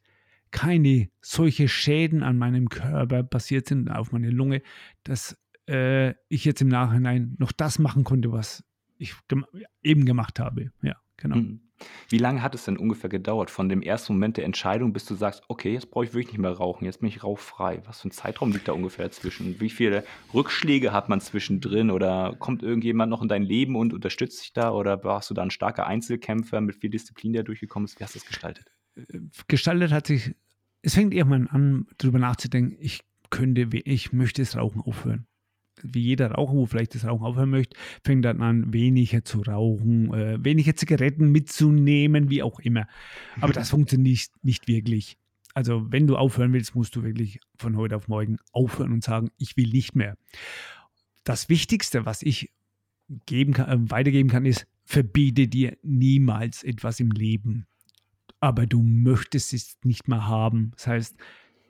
keine 0.55 1.09
solche 1.19 1.67
Schäden 1.67 2.23
an 2.23 2.37
meinem 2.37 2.69
Körper 2.69 3.23
passiert 3.23 3.67
sind, 3.67 3.91
auf 3.91 4.13
meine 4.13 4.29
Lunge, 4.29 4.61
dass 5.03 5.37
äh, 5.67 6.11
ich 6.29 6.45
jetzt 6.45 6.61
im 6.61 6.69
Nachhinein 6.69 7.35
noch 7.39 7.51
das 7.51 7.77
machen 7.77 8.05
konnte, 8.05 8.31
was 8.31 8.63
ich 8.97 9.15
gem 9.27 9.45
eben 9.83 10.05
gemacht 10.05 10.39
habe. 10.39 10.71
Ja, 10.81 10.95
genau. 11.17 11.35
Mhm. 11.35 11.59
Wie 12.07 12.19
lange 12.19 12.41
hat 12.41 12.55
es 12.55 12.63
denn 12.63 12.77
ungefähr 12.77 13.09
gedauert 13.09 13.51
von 13.51 13.67
dem 13.67 13.81
ersten 13.81 14.13
Moment 14.13 14.37
der 14.37 14.45
Entscheidung, 14.45 14.93
bis 14.93 15.03
du 15.03 15.15
sagst, 15.15 15.43
okay, 15.49 15.73
jetzt 15.73 15.91
brauche 15.91 16.05
ich 16.05 16.13
wirklich 16.13 16.31
nicht 16.31 16.41
mehr 16.41 16.51
rauchen, 16.51 16.85
jetzt 16.85 17.01
bin 17.01 17.09
ich 17.09 17.21
rauchfrei? 17.21 17.81
Was 17.83 17.99
für 17.99 18.07
ein 18.07 18.11
Zeitraum 18.11 18.53
liegt 18.53 18.69
da 18.69 18.71
ungefähr 18.71 19.03
dazwischen? 19.03 19.59
Wie 19.59 19.69
viele 19.69 20.05
Rückschläge 20.33 20.93
hat 20.93 21.09
man 21.09 21.19
zwischendrin 21.19 21.91
oder 21.91 22.33
kommt 22.39 22.63
irgendjemand 22.63 23.09
noch 23.09 23.21
in 23.21 23.27
dein 23.27 23.43
Leben 23.43 23.75
und 23.75 23.93
unterstützt 23.93 24.41
dich 24.41 24.53
da 24.53 24.71
oder 24.71 25.03
warst 25.03 25.29
du 25.29 25.33
da 25.33 25.41
ein 25.41 25.51
starker 25.51 25.85
Einzelkämpfer 25.85 26.61
mit 26.61 26.77
viel 26.77 26.91
Disziplin, 26.91 27.33
der 27.33 27.43
durchgekommen 27.43 27.87
ist? 27.87 27.99
Wie 27.99 28.05
hast 28.05 28.15
du 28.15 28.19
das 28.19 28.27
gestaltet? 28.27 28.71
Gestaltet 29.49 29.91
hat 29.91 30.07
sich, 30.07 30.33
es 30.85 30.93
fängt 30.93 31.13
irgendwann 31.13 31.47
an, 31.47 31.87
darüber 31.97 32.19
nachzudenken, 32.19 32.77
ich 32.79 33.01
könnte, 33.29 33.67
ich 33.71 34.13
möchte 34.13 34.41
das 34.41 34.55
Rauchen 34.55 34.81
aufhören 34.81 35.27
wie 35.83 36.01
jeder 36.01 36.31
Raucher, 36.31 36.53
wo 36.53 36.65
vielleicht 36.65 36.95
das 36.95 37.05
Rauchen 37.05 37.25
aufhören 37.25 37.49
möchte, 37.49 37.77
fängt 38.03 38.25
dann 38.25 38.41
an, 38.41 38.73
weniger 38.73 39.23
zu 39.23 39.41
rauchen, 39.41 40.13
äh, 40.13 40.43
weniger 40.43 40.75
Zigaretten 40.75 41.31
mitzunehmen, 41.31 42.29
wie 42.29 42.43
auch 42.43 42.59
immer. 42.59 42.87
Aber 43.41 43.53
das 43.53 43.69
funktioniert 43.69 44.07
nicht, 44.07 44.43
nicht 44.43 44.67
wirklich. 44.67 45.17
Also 45.53 45.91
wenn 45.91 46.07
du 46.07 46.17
aufhören 46.17 46.53
willst, 46.53 46.75
musst 46.75 46.95
du 46.95 47.03
wirklich 47.03 47.39
von 47.57 47.77
heute 47.77 47.95
auf 47.95 48.07
morgen 48.07 48.37
aufhören 48.51 48.93
und 48.93 49.03
sagen, 49.03 49.31
ich 49.37 49.57
will 49.57 49.69
nicht 49.69 49.95
mehr. 49.95 50.17
Das 51.23 51.49
Wichtigste, 51.49 52.05
was 52.05 52.21
ich 52.21 52.51
geben 53.25 53.53
kann, 53.53 53.69
äh, 53.69 53.91
weitergeben 53.91 54.29
kann, 54.29 54.45
ist, 54.45 54.67
verbiete 54.83 55.47
dir 55.47 55.77
niemals 55.81 56.63
etwas 56.63 56.99
im 56.99 57.11
Leben. 57.11 57.67
Aber 58.45 58.67
du 58.67 58.83
möchtest 58.83 59.53
es 59.53 59.79
nicht 59.83 60.07
mehr 60.07 60.27
haben. 60.27 60.69
Das 60.75 60.85
heißt, 60.85 61.17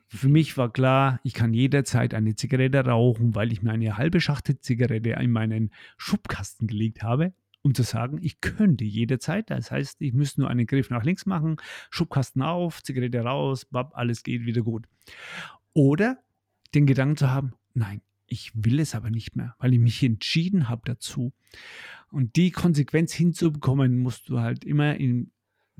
für 0.10 0.28
mich 0.28 0.58
war 0.58 0.74
klar, 0.74 1.22
ich 1.24 1.34
kann 1.34 1.54
jederzeit 1.54 2.14
eine 2.14 2.36
Zigarette 2.36 2.86
rauchen, 2.86 3.34
weil 3.34 3.54
ich 3.54 3.62
mir 3.62 3.72
eine 3.72 3.96
halbe 3.96 4.20
Schachtel 4.20 4.60
Zigarette 4.60 5.12
in 5.12 5.32
meinen 5.32 5.72
Schubkasten 5.96 6.68
gelegt 6.68 7.02
habe, 7.02 7.34
um 7.62 7.74
zu 7.74 7.84
sagen, 7.84 8.20
ich 8.22 8.42
könnte 8.42 8.84
jederzeit. 8.84 9.52
Das 9.52 9.72
heißt, 9.72 10.02
ich 10.02 10.12
müsste 10.12 10.42
nur 10.42 10.50
einen 10.50 10.68
Griff 10.68 10.90
nach 10.90 11.06
links 11.06 11.26
machen, 11.26 11.56
Schubkasten 11.92 12.42
auf, 12.42 12.84
Zigarette 12.84 13.22
raus, 13.22 13.64
bab, 13.64 13.96
alles 13.96 14.22
geht 14.22 14.46
wieder 14.46 14.62
gut. 14.62 14.86
Oder 15.72 16.18
den 16.74 16.86
Gedanken 16.86 17.16
zu 17.16 17.32
haben, 17.32 17.54
nein, 17.74 18.02
ich 18.28 18.52
will 18.54 18.82
es 18.82 18.96
aber 18.96 19.12
nicht 19.12 19.38
mehr, 19.38 19.56
weil 19.60 19.74
ich 19.74 19.80
mich 19.80 20.04
entschieden 20.04 20.68
habe 20.68 20.82
dazu. 20.84 21.32
Und 22.12 22.36
die 22.36 22.52
Konsequenz 22.52 23.14
hinzubekommen, 23.14 23.98
musst 23.98 24.28
du 24.28 24.42
halt 24.42 24.66
immer 24.66 24.98
in 24.98 25.32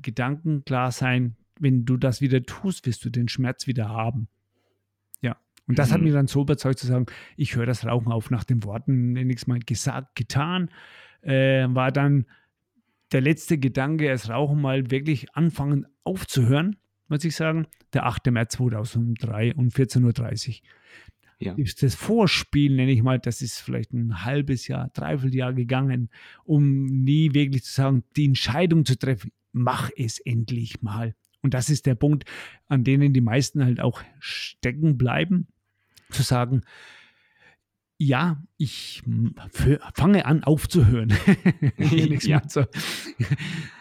Gedanken 0.02 0.64
klar 0.64 0.92
sein, 0.92 1.36
wenn 1.58 1.84
du 1.84 1.96
das 1.96 2.20
wieder 2.20 2.42
tust, 2.42 2.86
wirst 2.86 3.04
du 3.04 3.10
den 3.10 3.28
Schmerz 3.28 3.66
wieder 3.66 3.88
haben. 3.88 4.28
Ja. 5.22 5.36
Und 5.66 5.78
das 5.78 5.90
mhm. 5.90 5.94
hat 5.94 6.00
mich 6.02 6.12
dann 6.12 6.26
so 6.26 6.42
überzeugt 6.42 6.78
zu 6.78 6.86
sagen, 6.86 7.06
ich 7.36 7.56
höre 7.56 7.66
das 7.66 7.86
Rauchen 7.86 8.12
auf 8.12 8.30
nach 8.30 8.44
den 8.44 8.64
Worten, 8.64 9.12
nenne 9.12 9.32
ich 9.32 9.38
es 9.38 9.46
mal 9.46 9.58
gesagt, 9.58 10.14
getan. 10.16 10.70
Äh, 11.22 11.66
war 11.68 11.92
dann 11.92 12.26
der 13.12 13.20
letzte 13.20 13.58
Gedanke, 13.58 14.08
das 14.08 14.28
Rauchen 14.28 14.60
mal 14.60 14.90
wirklich 14.90 15.34
anfangen 15.34 15.86
aufzuhören, 16.04 16.76
muss 17.08 17.24
ich 17.24 17.36
sagen, 17.36 17.66
der 17.92 18.06
8. 18.06 18.26
März 18.26 18.54
2003 18.54 19.54
um 19.54 19.68
14.30 19.68 20.48
Uhr. 20.48 20.54
Ja. 21.38 21.54
Das 21.54 21.94
Vorspiel, 21.94 22.74
nenne 22.74 22.92
ich 22.92 23.02
mal, 23.02 23.18
das 23.18 23.42
ist 23.42 23.60
vielleicht 23.60 23.92
ein 23.92 24.24
halbes 24.24 24.68
Jahr, 24.68 24.88
dreiviertel 24.94 25.36
Jahr 25.36 25.52
gegangen, 25.52 26.08
um 26.44 26.86
nie 26.86 27.34
wirklich 27.34 27.64
zu 27.64 27.72
sagen, 27.72 28.04
die 28.16 28.24
Entscheidung 28.24 28.86
zu 28.86 28.98
treffen, 28.98 29.32
mach 29.56 29.90
es 29.96 30.18
endlich 30.18 30.82
mal. 30.82 31.14
Und 31.42 31.54
das 31.54 31.70
ist 31.70 31.86
der 31.86 31.94
Punkt, 31.94 32.24
an 32.68 32.84
denen 32.84 33.12
die 33.12 33.20
meisten 33.20 33.64
halt 33.64 33.80
auch 33.80 34.02
stecken 34.18 34.98
bleiben, 34.98 35.48
zu 36.10 36.22
sagen, 36.22 36.62
ja, 37.98 38.42
ich 38.58 39.02
fange 39.94 40.26
an 40.26 40.44
aufzuhören. 40.44 41.14
ja. 42.22 42.42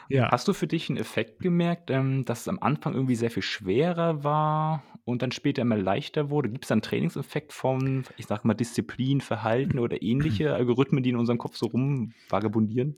Ja. 0.07 0.29
Hast 0.29 0.47
du 0.47 0.53
für 0.53 0.67
dich 0.67 0.87
einen 0.87 0.99
Effekt 0.99 1.39
gemerkt, 1.39 1.89
ähm, 1.89 2.25
dass 2.25 2.41
es 2.41 2.47
am 2.47 2.59
Anfang 2.59 2.93
irgendwie 2.93 3.15
sehr 3.15 3.31
viel 3.31 3.41
schwerer 3.41 4.23
war 4.23 4.83
und 5.03 5.23
dann 5.23 5.31
später 5.31 5.63
immer 5.63 5.77
leichter 5.77 6.29
wurde? 6.29 6.49
Gibt 6.49 6.65
es 6.65 6.71
einen 6.71 6.83
Trainingseffekt 6.83 7.51
von, 7.51 8.03
ich 8.15 8.27
sag 8.27 8.45
mal, 8.45 8.53
Disziplin, 8.53 9.19
Verhalten 9.19 9.79
oder 9.79 10.03
ähnliche 10.03 10.53
Algorithmen, 10.53 11.01
die 11.01 11.09
in 11.09 11.15
unserem 11.15 11.39
Kopf 11.39 11.57
so 11.57 11.65
rumvagabundieren? 11.65 12.97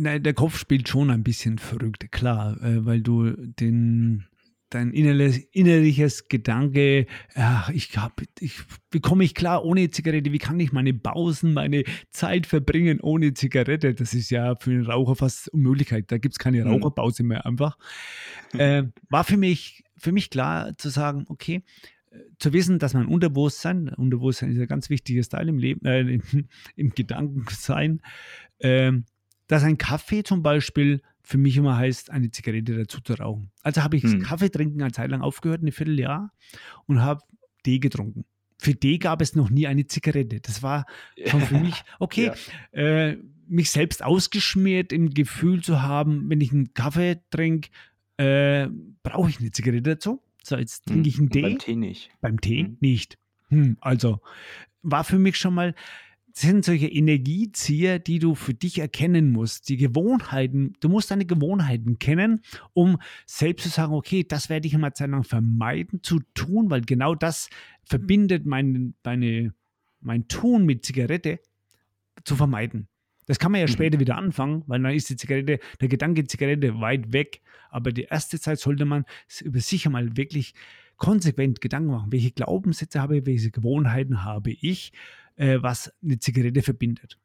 Nein, 0.00 0.22
der 0.22 0.32
Kopf 0.32 0.56
spielt 0.58 0.88
schon 0.88 1.10
ein 1.10 1.24
bisschen 1.24 1.58
verrückt, 1.58 2.12
klar, 2.12 2.56
äh, 2.62 2.86
weil 2.86 3.02
du 3.02 3.32
den 3.32 4.24
dein 4.70 4.92
innerliches, 4.92 5.38
innerliches 5.52 6.28
Gedanke, 6.28 7.06
ach, 7.34 7.70
ich 7.70 7.96
hab, 7.96 8.20
ich, 8.38 8.60
wie 8.90 9.00
komme 9.00 9.24
ich 9.24 9.34
klar 9.34 9.64
ohne 9.64 9.90
Zigarette? 9.90 10.32
Wie 10.32 10.38
kann 10.38 10.60
ich 10.60 10.72
meine 10.72 10.92
Pausen, 10.94 11.54
meine 11.54 11.84
Zeit 12.10 12.46
verbringen 12.46 13.00
ohne 13.00 13.34
Zigarette? 13.34 13.94
Das 13.94 14.14
ist 14.14 14.30
ja 14.30 14.56
für 14.56 14.70
einen 14.70 14.86
Raucher 14.86 15.16
fast 15.16 15.48
Unmöglichkeit. 15.48 16.12
Da 16.12 16.18
gibt 16.18 16.34
es 16.34 16.38
keine 16.38 16.64
mhm. 16.64 16.70
Raucherpause 16.70 17.22
mehr 17.22 17.46
einfach. 17.46 17.78
Äh, 18.52 18.84
war 19.08 19.24
für 19.24 19.36
mich, 19.36 19.84
für 19.96 20.12
mich 20.12 20.30
klar 20.30 20.76
zu 20.76 20.90
sagen, 20.90 21.24
okay, 21.28 21.62
äh, 22.10 22.18
zu 22.38 22.52
wissen, 22.52 22.78
dass 22.78 22.94
mein 22.94 23.06
Unterbewusstsein, 23.06 23.88
Unterbewusstsein 23.88 24.52
ist 24.52 24.60
ein 24.60 24.66
ganz 24.66 24.90
wichtiges 24.90 25.30
Teil 25.30 25.48
im 25.48 25.58
Leben, 25.58 25.86
äh, 25.86 26.00
im, 26.00 26.22
im 26.76 26.90
Gedankensein, 26.90 28.02
äh, 28.58 28.92
dass 29.48 29.64
ein 29.64 29.78
Kaffee 29.78 30.22
zum 30.22 30.42
Beispiel 30.42 31.02
für 31.22 31.38
mich 31.38 31.56
immer 31.56 31.76
heißt, 31.76 32.10
eine 32.10 32.30
Zigarette 32.30 32.76
dazu 32.76 33.00
zu 33.00 33.14
rauchen. 33.14 33.50
Also 33.62 33.82
habe 33.82 33.96
ich 33.96 34.02
hm. 34.02 34.22
Kaffee 34.22 34.48
trinken 34.48 34.80
eine 34.80 34.92
Zeit 34.92 35.10
lang 35.10 35.20
aufgehört, 35.20 35.62
ein 35.62 35.72
Vierteljahr, 35.72 36.32
und 36.86 37.02
habe 37.02 37.22
Tee 37.64 37.80
getrunken. 37.80 38.24
Für 38.58 38.74
Tee 38.74 38.98
gab 38.98 39.20
es 39.20 39.34
noch 39.34 39.50
nie 39.50 39.66
eine 39.66 39.86
Zigarette. 39.86 40.40
Das 40.40 40.62
war 40.62 40.86
schon 41.26 41.42
für 41.42 41.58
mich, 41.58 41.82
okay, 41.98 42.32
ja. 42.72 42.80
äh, 42.80 43.18
mich 43.46 43.70
selbst 43.70 44.02
ausgeschmiert, 44.02 44.92
im 44.92 45.10
Gefühl 45.10 45.62
zu 45.62 45.82
haben, 45.82 46.28
wenn 46.30 46.40
ich 46.40 46.52
einen 46.52 46.72
Kaffee 46.74 47.20
trinke, 47.30 47.70
äh, 48.16 48.68
brauche 49.02 49.30
ich 49.30 49.38
eine 49.38 49.50
Zigarette 49.50 49.82
dazu. 49.82 50.22
So, 50.42 50.56
jetzt 50.56 50.86
trinke 50.86 51.08
hm. 51.08 51.08
ich 51.08 51.18
einen 51.18 51.30
Tee. 51.30 51.42
Beim 51.42 51.58
Tee 51.58 51.76
nicht. 51.76 52.10
Beim 52.20 52.40
Tee 52.40 52.62
hm. 52.62 52.76
nicht. 52.80 53.18
Hm, 53.48 53.76
also 53.80 54.20
war 54.82 55.04
für 55.04 55.18
mich 55.18 55.36
schon 55.36 55.54
mal 55.54 55.74
sind 56.40 56.64
solche 56.64 56.86
Energiezieher, 56.86 57.98
die 57.98 58.18
du 58.18 58.34
für 58.34 58.54
dich 58.54 58.78
erkennen 58.78 59.30
musst. 59.30 59.68
Die 59.68 59.76
Gewohnheiten, 59.76 60.74
du 60.80 60.88
musst 60.88 61.10
deine 61.10 61.26
Gewohnheiten 61.26 61.98
kennen, 61.98 62.42
um 62.74 62.98
selbst 63.26 63.64
zu 63.64 63.68
sagen, 63.70 63.92
okay, 63.92 64.24
das 64.24 64.48
werde 64.48 64.66
ich 64.66 64.74
immer 64.74 64.94
Zeit 64.94 65.10
lang 65.10 65.24
vermeiden 65.24 66.02
zu 66.02 66.20
tun, 66.34 66.70
weil 66.70 66.82
genau 66.82 67.14
das 67.14 67.50
verbindet 67.84 68.46
mein, 68.46 68.94
meine, 69.04 69.52
mein 70.00 70.28
Tun 70.28 70.64
mit 70.64 70.84
Zigarette 70.84 71.40
zu 72.24 72.36
vermeiden. 72.36 72.88
Das 73.26 73.38
kann 73.38 73.52
man 73.52 73.60
ja 73.60 73.66
mhm. 73.66 73.72
später 73.72 74.00
wieder 74.00 74.16
anfangen, 74.16 74.62
weil 74.66 74.80
dann 74.80 74.94
ist 74.94 75.10
die 75.10 75.16
Zigarette, 75.16 75.58
der 75.80 75.88
Gedanke 75.88 76.24
Zigarette 76.24 76.80
weit 76.80 77.12
weg. 77.12 77.42
Aber 77.70 77.92
die 77.92 78.04
erste 78.04 78.40
Zeit 78.40 78.58
sollte 78.58 78.84
man 78.84 79.04
über 79.42 79.60
sich 79.60 79.86
einmal 79.86 80.16
wirklich 80.16 80.54
konsequent 80.96 81.60
Gedanken 81.60 81.90
machen. 81.90 82.12
Welche 82.12 82.30
Glaubenssätze 82.30 83.00
habe 83.00 83.18
ich, 83.18 83.26
welche 83.26 83.50
Gewohnheiten 83.50 84.24
habe 84.24 84.50
ich? 84.50 84.92
Äh, 85.38 85.58
was 85.62 85.92
eine 86.02 86.18
Zigarette 86.18 86.62
verbindet. 86.62 87.18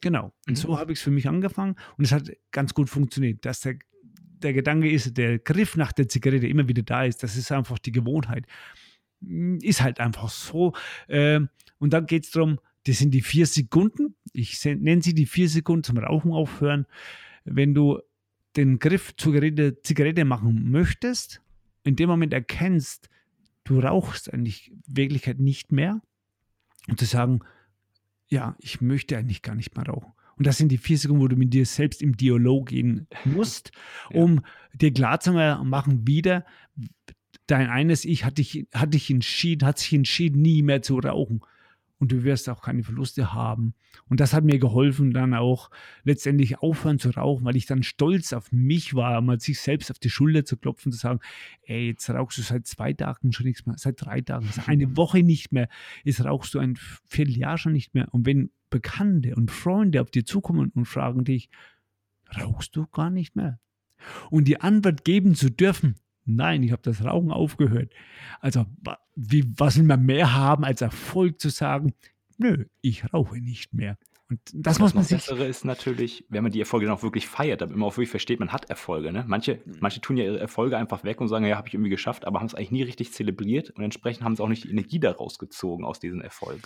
Genau. 0.00 0.32
Und 0.46 0.54
mhm. 0.54 0.56
so 0.56 0.78
habe 0.78 0.92
ich 0.92 0.98
es 0.98 1.02
für 1.02 1.10
mich 1.10 1.28
angefangen 1.28 1.76
und 1.96 2.04
es 2.04 2.12
hat 2.12 2.30
ganz 2.50 2.74
gut 2.74 2.90
funktioniert. 2.90 3.44
Dass 3.46 3.60
der, 3.60 3.76
der 4.42 4.52
Gedanke 4.52 4.90
ist, 4.90 5.16
der 5.16 5.38
Griff 5.38 5.76
nach 5.76 5.92
der 5.92 6.08
Zigarette 6.08 6.46
immer 6.46 6.68
wieder 6.68 6.82
da 6.82 7.04
ist, 7.04 7.22
das 7.22 7.36
ist 7.36 7.50
einfach 7.52 7.78
die 7.78 7.92
Gewohnheit. 7.92 8.46
Hm, 9.24 9.58
ist 9.62 9.80
halt 9.80 10.00
einfach 10.00 10.28
so. 10.28 10.74
Äh, 11.08 11.40
und 11.78 11.92
dann 11.92 12.06
geht 12.06 12.24
es 12.24 12.32
darum, 12.32 12.58
das 12.84 12.98
sind 12.98 13.12
die 13.12 13.22
vier 13.22 13.46
Sekunden. 13.46 14.16
Ich 14.32 14.62
nenne 14.64 15.02
sie 15.02 15.14
die 15.14 15.26
vier 15.26 15.48
Sekunden 15.48 15.84
zum 15.84 15.98
Rauchen 15.98 16.32
aufhören. 16.32 16.86
Wenn 17.44 17.74
du 17.74 18.00
den 18.56 18.80
Griff 18.80 19.14
zur 19.16 19.34
Zigarette 19.82 20.24
machen 20.24 20.70
möchtest, 20.70 21.40
in 21.84 21.96
dem 21.96 22.08
Moment 22.08 22.32
erkennst, 22.32 23.08
du 23.64 23.78
rauchst 23.78 24.32
eigentlich 24.32 24.72
Wirklichkeit 24.86 25.38
nicht 25.38 25.70
mehr, 25.70 26.02
und 26.88 26.98
zu 26.98 27.04
sagen, 27.04 27.40
ja, 28.28 28.56
ich 28.58 28.80
möchte 28.80 29.16
eigentlich 29.16 29.42
gar 29.42 29.54
nicht 29.54 29.76
mehr 29.76 29.86
rauchen. 29.86 30.12
Und 30.36 30.46
das 30.46 30.56
sind 30.56 30.70
die 30.70 30.78
vier 30.78 30.98
Sekunden, 30.98 31.22
wo 31.22 31.28
du 31.28 31.36
mit 31.36 31.52
dir 31.52 31.66
selbst 31.66 32.02
im 32.02 32.16
Dialog 32.16 32.68
gehen 32.68 33.06
musst, 33.24 33.72
um 34.10 34.36
ja. 34.36 34.42
dir 34.74 34.92
klar 34.92 35.20
zu 35.20 35.32
machen, 35.32 36.06
wieder, 36.06 36.44
dein 37.46 37.68
eines 37.68 38.04
Ich 38.04 38.24
hat 38.24 38.38
dich, 38.38 38.66
hat 38.72 38.94
dich 38.94 39.10
entschieden, 39.10 39.66
hat 39.66 39.78
sich 39.78 39.92
entschieden, 39.92 40.40
nie 40.40 40.62
mehr 40.62 40.82
zu 40.82 40.98
rauchen 40.98 41.42
und 42.02 42.10
du 42.10 42.24
wirst 42.24 42.48
auch 42.48 42.62
keine 42.62 42.82
Verluste 42.82 43.32
haben. 43.32 43.74
Und 44.08 44.18
das 44.18 44.34
hat 44.34 44.42
mir 44.42 44.58
geholfen, 44.58 45.12
dann 45.12 45.34
auch 45.34 45.70
letztendlich 46.02 46.58
aufhören 46.58 46.98
zu 46.98 47.10
rauchen, 47.10 47.44
weil 47.44 47.54
ich 47.54 47.66
dann 47.66 47.84
stolz 47.84 48.32
auf 48.32 48.50
mich 48.50 48.96
war, 48.96 49.20
mal 49.20 49.38
sich 49.38 49.60
selbst 49.60 49.88
auf 49.88 50.00
die 50.00 50.10
Schulter 50.10 50.44
zu 50.44 50.56
klopfen, 50.56 50.90
zu 50.90 50.98
sagen, 50.98 51.20
ey, 51.62 51.86
jetzt 51.90 52.10
rauchst 52.10 52.38
du 52.38 52.42
seit 52.42 52.66
zwei 52.66 52.92
Tagen 52.92 53.30
schon 53.30 53.46
nichts 53.46 53.66
mehr, 53.66 53.76
seit 53.78 54.04
drei 54.04 54.20
Tagen, 54.20 54.48
seit 54.50 54.68
eine 54.68 54.96
Woche 54.96 55.22
nicht 55.22 55.52
mehr, 55.52 55.68
jetzt 56.02 56.24
rauchst 56.24 56.54
du 56.54 56.58
ein 56.58 56.74
Vierteljahr 57.06 57.56
schon 57.56 57.72
nicht 57.72 57.94
mehr. 57.94 58.12
Und 58.12 58.26
wenn 58.26 58.50
Bekannte 58.68 59.36
und 59.36 59.52
Freunde 59.52 60.00
auf 60.00 60.10
dir 60.10 60.26
zukommen 60.26 60.72
und 60.74 60.86
fragen 60.86 61.22
dich, 61.22 61.50
rauchst 62.36 62.74
du 62.74 62.84
gar 62.88 63.10
nicht 63.10 63.36
mehr? 63.36 63.60
Und 64.28 64.48
die 64.48 64.60
Antwort 64.60 65.04
geben 65.04 65.36
zu 65.36 65.52
dürfen, 65.52 66.00
Nein, 66.24 66.62
ich 66.62 66.72
habe 66.72 66.82
das 66.82 67.04
Rauchen 67.04 67.30
aufgehört. 67.30 67.92
Also, 68.40 68.66
wie, 69.14 69.44
was 69.56 69.76
will 69.76 69.84
man 69.84 70.04
mehr 70.04 70.34
haben, 70.34 70.64
als 70.64 70.80
Erfolg 70.80 71.40
zu 71.40 71.48
sagen, 71.48 71.94
nö, 72.38 72.66
ich 72.80 73.12
rauche 73.12 73.38
nicht 73.38 73.74
mehr. 73.74 73.98
Und 74.32 74.40
das 74.54 74.78
Und 74.78 74.84
muss 74.84 74.94
man 74.94 75.04
sich. 75.04 75.18
Das 75.18 75.26
Bessere 75.26 75.46
ist 75.46 75.64
natürlich, 75.64 76.24
wenn 76.30 76.42
man 76.42 76.52
die 76.52 76.60
Erfolge 76.60 76.86
dann 76.86 76.94
auch 76.94 77.02
wirklich 77.02 77.28
feiert, 77.28 77.60
damit 77.60 77.76
man 77.76 77.86
auch 77.86 77.96
wirklich 77.96 78.08
versteht, 78.08 78.40
man 78.40 78.50
hat 78.50 78.70
Erfolge. 78.70 79.12
Ne? 79.12 79.24
Manche, 79.26 79.60
mhm. 79.64 79.76
manche 79.80 80.00
tun 80.00 80.16
ja 80.16 80.24
ihre 80.24 80.40
Erfolge 80.40 80.78
einfach 80.78 81.04
weg 81.04 81.20
und 81.20 81.28
sagen, 81.28 81.44
ja, 81.44 81.56
habe 81.56 81.68
ich 81.68 81.74
irgendwie 81.74 81.90
geschafft, 81.90 82.24
aber 82.24 82.38
haben 82.38 82.46
es 82.46 82.54
eigentlich 82.54 82.70
nie 82.70 82.82
richtig 82.82 83.12
zelebriert 83.12 83.70
und 83.70 83.84
entsprechend 83.84 84.24
haben 84.24 84.34
sie 84.34 84.42
auch 84.42 84.48
nicht 84.48 84.64
die 84.64 84.70
Energie 84.70 85.00
daraus 85.00 85.38
gezogen 85.38 85.84
aus 85.84 86.00
diesen 86.00 86.22
Erfolgen. 86.22 86.62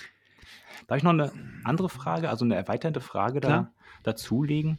Darf 0.87 0.99
ich 0.99 1.03
noch 1.03 1.11
eine 1.11 1.33
andere 1.65 1.89
Frage, 1.89 2.31
also 2.31 2.45
eine 2.45 2.55
erweiternde 2.55 3.01
Frage 3.01 3.41
da, 3.41 3.73
dazulegen? 4.05 4.79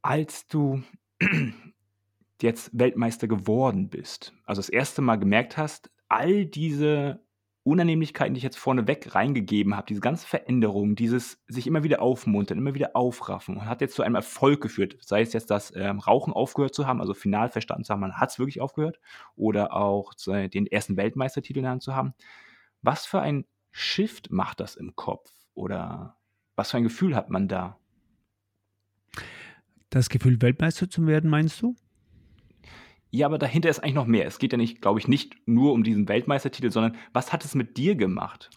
Als 0.00 0.46
du 0.46 0.82
jetzt 2.42 2.70
Weltmeister 2.72 3.28
geworden 3.28 3.88
bist, 3.88 4.34
also 4.44 4.60
das 4.60 4.68
erste 4.68 5.02
Mal 5.02 5.16
gemerkt 5.16 5.56
hast, 5.56 5.90
all 6.08 6.46
diese 6.46 7.24
Unannehmlichkeiten, 7.64 8.34
die 8.34 8.38
ich 8.38 8.44
jetzt 8.44 8.58
vorneweg 8.58 9.14
reingegeben 9.14 9.74
habe, 9.74 9.86
diese 9.86 10.02
ganze 10.02 10.26
Veränderung, 10.26 10.96
dieses 10.96 11.42
sich 11.48 11.66
immer 11.66 11.82
wieder 11.82 12.02
aufmuntern, 12.02 12.58
immer 12.58 12.74
wieder 12.74 12.94
aufraffen, 12.94 13.64
hat 13.64 13.80
jetzt 13.80 13.94
zu 13.94 14.02
einem 14.02 14.16
Erfolg 14.16 14.60
geführt. 14.60 14.98
Sei 15.00 15.22
es 15.22 15.32
jetzt 15.32 15.50
das 15.50 15.72
ähm, 15.74 15.98
Rauchen 15.98 16.34
aufgehört 16.34 16.74
zu 16.74 16.86
haben, 16.86 17.00
also 17.00 17.14
final 17.14 17.48
verstanden 17.48 17.84
zu 17.84 17.92
haben, 17.92 18.00
man 18.00 18.18
hat 18.18 18.30
es 18.30 18.38
wirklich 18.38 18.60
aufgehört, 18.60 19.00
oder 19.34 19.74
auch 19.74 20.12
den 20.14 20.66
ersten 20.66 20.98
Weltmeistertitel 20.98 21.60
in 21.60 21.62
der 21.62 21.72
Hand 21.72 21.82
zu 21.82 21.96
haben. 21.96 22.12
Was 22.82 23.06
für 23.06 23.20
ein 23.20 23.46
Shift 23.70 24.30
macht 24.30 24.60
das 24.60 24.76
im 24.76 24.94
Kopf? 24.94 25.32
Oder 25.54 26.18
was 26.56 26.70
für 26.70 26.76
ein 26.76 26.82
Gefühl 26.82 27.16
hat 27.16 27.30
man 27.30 27.48
da? 27.48 27.78
Das 29.88 30.10
Gefühl, 30.10 30.42
Weltmeister 30.42 30.90
zu 30.90 31.06
werden, 31.06 31.30
meinst 31.30 31.62
du? 31.62 31.74
Ja, 33.14 33.26
aber 33.26 33.38
dahinter 33.38 33.68
ist 33.68 33.78
eigentlich 33.78 33.94
noch 33.94 34.06
mehr. 34.06 34.26
Es 34.26 34.40
geht 34.40 34.50
ja 34.50 34.58
nicht, 34.58 34.82
glaube 34.82 34.98
ich, 34.98 35.06
nicht 35.06 35.36
nur 35.46 35.72
um 35.72 35.84
diesen 35.84 36.08
Weltmeistertitel, 36.08 36.72
sondern 36.72 36.96
was 37.12 37.32
hat 37.32 37.44
es 37.44 37.54
mit 37.54 37.76
dir 37.76 37.94
gemacht? 37.94 38.50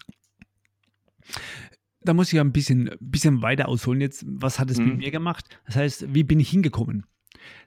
Da 2.01 2.15
muss 2.15 2.29
ich 2.29 2.33
ja 2.33 2.41
ein 2.41 2.53
bisschen, 2.53 2.89
bisschen 2.99 3.43
weiter 3.43 3.67
ausholen 3.67 4.01
jetzt. 4.01 4.25
Was 4.27 4.57
hat 4.57 4.71
es 4.71 4.79
mhm. 4.79 4.85
mit 4.85 4.97
mir 4.97 5.11
gemacht? 5.11 5.59
Das 5.67 5.75
heißt, 5.75 6.15
wie 6.15 6.23
bin 6.23 6.39
ich 6.39 6.49
hingekommen? 6.49 7.05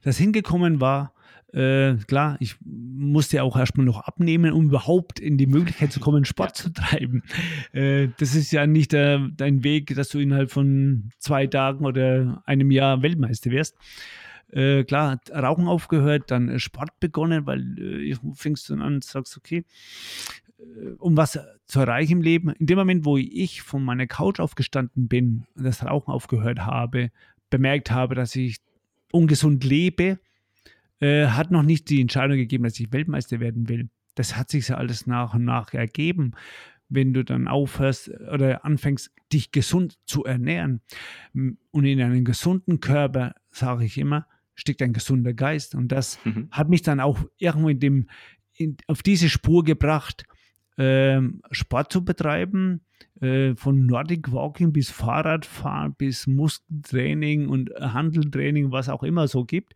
Das 0.03 0.19
Hingekommen 0.19 0.81
war, 0.81 1.15
äh, 1.53 1.95
klar, 2.09 2.37
ich 2.41 2.57
musste 2.65 3.45
auch 3.45 3.57
erstmal 3.57 3.87
noch 3.87 4.01
abnehmen, 4.01 4.53
um 4.53 4.65
überhaupt 4.67 5.21
in 5.21 5.39
die 5.39 5.47
Möglichkeit 5.47 5.93
zu 5.93 6.01
kommen, 6.01 6.25
Sport 6.25 6.59
ja. 6.59 6.65
zu 6.65 6.73
treiben. 6.73 7.23
Äh, 7.71 8.09
das 8.19 8.35
ist 8.35 8.51
ja 8.51 8.67
nicht 8.67 8.95
äh, 8.95 9.21
dein 9.37 9.63
Weg, 9.63 9.95
dass 9.95 10.09
du 10.09 10.19
innerhalb 10.19 10.51
von 10.51 11.11
zwei 11.21 11.47
Tagen 11.47 11.87
oder 11.87 12.43
einem 12.47 12.73
Jahr 12.73 13.03
Weltmeister 13.03 13.53
wirst 13.53 13.77
äh, 14.53 14.85
klar, 14.85 15.21
Rauchen 15.33 15.69
aufgehört, 15.69 16.31
dann 16.31 16.49
äh, 16.49 16.59
Sport 16.59 16.99
begonnen, 17.01 17.47
weil 17.47 17.79
äh, 17.79 18.17
fängst 18.35 18.69
du 18.69 18.75
an 18.75 18.95
und 18.95 19.05
sagst, 19.05 19.37
okay, 19.37 19.65
äh, 20.59 20.91
um 20.99 21.17
was 21.17 21.39
zu 21.67 21.81
erreichen 21.81 22.13
im 22.13 22.23
Leben. 22.23 22.51
In 22.51 22.67
dem 22.67 22.79
Moment, 22.79 23.05
wo 23.05 23.17
ich 23.17 23.63
von 23.63 23.85
meiner 23.85 24.07
Couch 24.07 24.41
aufgestanden 24.41 25.09
bin 25.09 25.47
und 25.55 25.65
das 25.65 25.85
Rauchen 25.85 26.13
aufgehört 26.13 26.61
habe, 26.61 27.11
bemerkt 27.49 27.91
habe, 27.91 28.15
dass 28.15 28.35
ich 28.37 28.59
ungesund 29.13 29.65
lebe, 29.65 30.19
äh, 31.01 31.27
hat 31.27 31.51
noch 31.51 31.63
nicht 31.63 31.89
die 31.91 32.01
Entscheidung 32.01 32.37
gegeben, 32.37 32.65
dass 32.65 32.79
ich 32.79 32.93
Weltmeister 32.93 33.41
werden 33.41 33.69
will. 33.69 33.89
Das 34.15 34.37
hat 34.37 34.51
sich 34.51 34.69
ja 34.69 34.77
alles 34.77 35.07
nach 35.07 35.35
und 35.35 35.45
nach 35.45 35.73
ergeben, 35.73 36.33
wenn 36.89 37.15
du 37.15 37.25
dann 37.25 37.49
aufhörst 37.49 38.11
oder 38.33 38.65
anfängst, 38.65 39.13
dich 39.33 39.53
gesund 39.53 39.99
zu 40.05 40.25
ernähren. 40.25 40.81
Und 41.33 41.85
in 41.85 42.03
einem 42.03 42.25
gesunden 42.25 42.81
Körper, 42.81 43.35
sage 43.51 43.85
ich 43.85 43.97
immer, 43.97 44.27
steckt 44.61 44.83
ein 44.83 44.93
gesunder 44.93 45.35
Geist. 45.35 45.75
Und 45.75 45.89
das 45.89 46.19
mhm. 46.25 46.49
hat 46.51 46.69
mich 46.69 46.83
dann 46.83 47.01
auch 47.01 47.19
irgendwo 47.39 47.69
in 47.69 47.81
dem, 47.81 48.09
in, 48.55 48.77
auf 48.87 49.03
diese 49.03 49.29
Spur 49.29 49.65
gebracht, 49.65 50.25
äh, 50.77 51.21
Sport 51.51 51.93
zu 51.93 52.05
betreiben, 52.05 52.83
äh, 53.21 53.55
von 53.55 53.87
Nordic 53.87 54.33
Walking 54.33 54.73
bis 54.73 54.91
Fahrradfahren 54.91 55.95
bis 55.95 56.27
Muskeltraining 56.27 57.49
und 57.49 57.71
Handeltraining, 57.79 58.71
was 58.71 58.89
auch 58.89 59.03
immer 59.03 59.29
so 59.29 59.45
gibt 59.45 59.75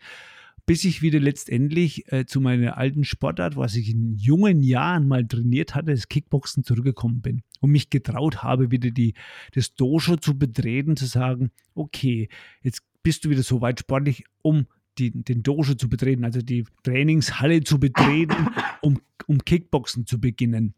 bis 0.67 0.85
ich 0.85 1.03
wieder 1.03 1.21
letztendlich 1.21 2.11
äh, 2.13 2.25
zu 2.25 2.41
meiner 2.41 2.79
alten 2.79 3.05
Sportart, 3.05 3.57
was 3.57 3.77
ich 3.77 3.91
in 3.91 4.17
jungen 4.17 4.63
Jahren 4.63 5.07
mal 5.07 5.27
trainiert 5.27 5.75
hatte, 5.75 5.93
das 5.93 6.09
Kickboxen 6.09 6.65
zurückgekommen 6.65 7.21
bin 7.21 7.43
und 7.61 7.71
mich 7.71 7.91
getraut 7.91 8.43
habe, 8.43 8.71
wieder 8.71 8.91
die, 8.91 9.15
das 9.53 9.75
Dojo 9.75 10.17
zu 10.17 10.39
betreten, 10.39 10.97
zu 10.97 11.07
sagen, 11.07 11.51
okay, 11.75 12.29
jetzt 12.63 12.83
bist 13.05 13.25
du 13.25 13.31
wieder 13.31 13.45
so 13.45 13.61
weit 13.61 13.79
sportlich, 13.79 14.25
um 14.43 14.67
die, 14.99 15.11
den 15.13 15.45
Dojo 15.45 15.75
zu 15.75 15.89
betreten, 15.89 16.25
also 16.25 16.41
die 16.41 16.65
Trainingshalle 16.83 17.63
zu 17.63 17.79
betreten, 17.79 18.49
um, 18.81 19.01
um 19.27 19.45
Kickboxen 19.45 20.07
zu 20.07 20.21
beginnen. 20.21 20.75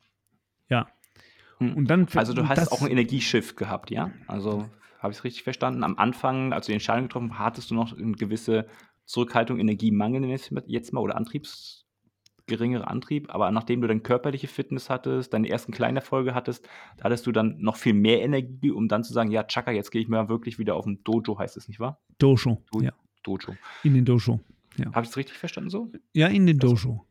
Ja. 0.69 0.89
Hm. 1.59 1.75
Und 1.75 1.89
dann, 1.89 2.07
also 2.15 2.35
du 2.35 2.47
hast 2.49 2.71
auch 2.71 2.83
ein 2.83 2.91
Energieschiff 2.91 3.57
gehabt, 3.57 3.91
ja? 3.91 4.11
Also 4.27 4.69
habe 4.99 5.13
ich 5.13 5.19
es 5.19 5.25
richtig 5.25 5.45
verstanden? 5.45 5.85
Am 5.85 5.97
Anfang, 5.97 6.53
als 6.53 6.67
du 6.67 6.71
die 6.71 6.75
Entscheidung 6.75 7.05
getroffen 7.05 7.39
hast, 7.39 7.45
hattest 7.45 7.71
du 7.71 7.75
noch 7.75 7.97
eine 7.97 8.13
gewisse 8.13 8.67
Zurückhaltung, 9.05 9.59
Energiemangel 9.59 10.29
jetzt 10.67 10.93
mal 10.93 11.01
oder 11.01 11.17
Antriebs, 11.17 11.86
geringerer 12.47 12.89
Antrieb, 12.89 13.33
aber 13.35 13.51
nachdem 13.51 13.81
du 13.81 13.89
dann 13.89 14.03
körperliche 14.03 14.49
Fitness 14.49 14.89
hattest, 14.89 15.33
deine 15.33 15.49
ersten 15.49 15.73
kleinen 15.73 15.97
Erfolge 15.97 16.35
hattest, 16.35 16.69
da 16.97 17.05
hattest 17.05 17.27
du 17.27 17.33
dann 17.33 17.57
noch 17.59 17.77
viel 17.77 17.95
mehr 17.95 18.23
Energie, 18.23 18.71
um 18.71 18.89
dann 18.89 19.05
zu 19.05 19.13
sagen, 19.13 19.31
ja, 19.31 19.45
Chaka, 19.45 19.73
jetzt 19.73 19.91
gehe 19.91 20.01
ich 20.01 20.09
mal 20.09 20.29
wirklich 20.29 20.59
wieder 20.59 20.75
auf 20.75 20.87
ein 20.87 21.03
Dojo, 21.05 21.39
heißt 21.39 21.57
es, 21.57 21.69
nicht 21.69 21.81
wahr? 21.81 22.01
Dojo, 22.19 22.63
Do 22.73 22.81
ja. 22.81 22.93
Dojo. 23.23 23.57
In 23.83 23.95
den 23.95 24.05
Dojo. 24.05 24.41
Ja. 24.79 24.93
Habe 24.93 25.05
ich 25.05 25.11
es 25.11 25.17
richtig 25.17 25.39
verstanden 25.39 25.71
so? 25.71 25.91
Ja, 26.13 26.29
in 26.29 26.47
den 26.47 26.59
Dojo. 26.59 27.07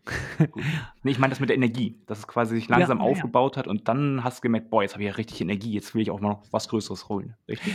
nee, 1.03 1.11
ich 1.11 1.19
meine 1.19 1.31
das 1.31 1.39
mit 1.39 1.49
der 1.49 1.57
Energie, 1.57 1.99
dass 2.05 2.19
es 2.19 2.27
quasi 2.27 2.55
sich 2.55 2.69
langsam 2.69 2.99
ja, 2.99 3.03
aufgebaut 3.03 3.55
ja. 3.55 3.59
hat 3.59 3.67
und 3.67 3.87
dann 3.87 4.23
hast 4.23 4.37
du 4.37 4.41
gemerkt, 4.43 4.69
boah, 4.69 4.83
jetzt 4.83 4.93
habe 4.93 5.03
ich 5.03 5.09
ja 5.09 5.15
richtig 5.15 5.41
Energie, 5.41 5.73
jetzt 5.73 5.95
will 5.95 6.01
ich 6.01 6.11
auch 6.11 6.21
mal 6.21 6.29
noch 6.29 6.43
was 6.51 6.69
Größeres 6.69 7.09
holen. 7.09 7.35
Richtig? 7.47 7.73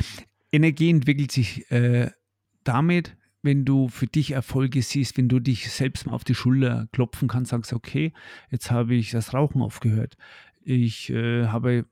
Energie 0.52 0.90
entwickelt 0.90 1.32
sich 1.32 1.70
äh, 1.70 2.10
damit, 2.64 3.16
wenn 3.42 3.64
du 3.64 3.88
für 3.88 4.06
dich 4.06 4.32
Erfolge 4.32 4.82
siehst, 4.82 5.16
wenn 5.16 5.28
du 5.28 5.40
dich 5.40 5.70
selbst 5.70 6.06
mal 6.06 6.12
auf 6.12 6.24
die 6.24 6.34
Schulter 6.34 6.88
klopfen 6.92 7.28
kannst, 7.28 7.50
sagst, 7.50 7.72
okay, 7.72 8.12
jetzt 8.50 8.70
habe 8.70 8.94
ich 8.94 9.10
das 9.10 9.32
Rauchen 9.34 9.62
aufgehört. 9.62 10.16
Ich 10.62 11.10
äh, 11.10 11.46
habe 11.46 11.86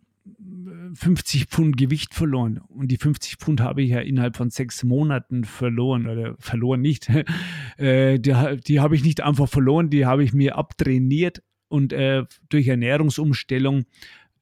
50 0.94 1.46
Pfund 1.46 1.76
Gewicht 1.76 2.14
verloren 2.14 2.60
und 2.68 2.88
die 2.88 2.96
50 2.96 3.36
Pfund 3.36 3.60
habe 3.60 3.82
ich 3.82 3.90
ja 3.90 4.00
innerhalb 4.00 4.36
von 4.36 4.50
sechs 4.50 4.84
Monaten 4.84 5.44
verloren 5.44 6.06
oder 6.06 6.36
verloren 6.38 6.80
nicht. 6.80 7.08
äh, 7.78 8.18
die, 8.18 8.34
die 8.66 8.80
habe 8.80 8.94
ich 8.94 9.04
nicht 9.04 9.22
einfach 9.22 9.48
verloren, 9.48 9.90
die 9.90 10.06
habe 10.06 10.24
ich 10.24 10.32
mir 10.32 10.56
abtrainiert 10.56 11.42
und 11.68 11.92
äh, 11.92 12.24
durch 12.48 12.68
Ernährungsumstellung 12.68 13.84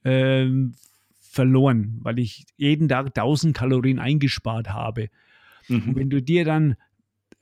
äh, 0.02 0.48
verloren, 1.20 1.98
weil 2.00 2.18
ich 2.18 2.46
jeden 2.56 2.88
Tag 2.88 3.06
1000 3.08 3.56
Kalorien 3.56 3.98
eingespart 3.98 4.70
habe. 4.70 5.08
Mhm. 5.68 5.82
Und 5.82 5.96
wenn 5.96 6.10
du 6.10 6.22
dir 6.22 6.44
dann 6.44 6.76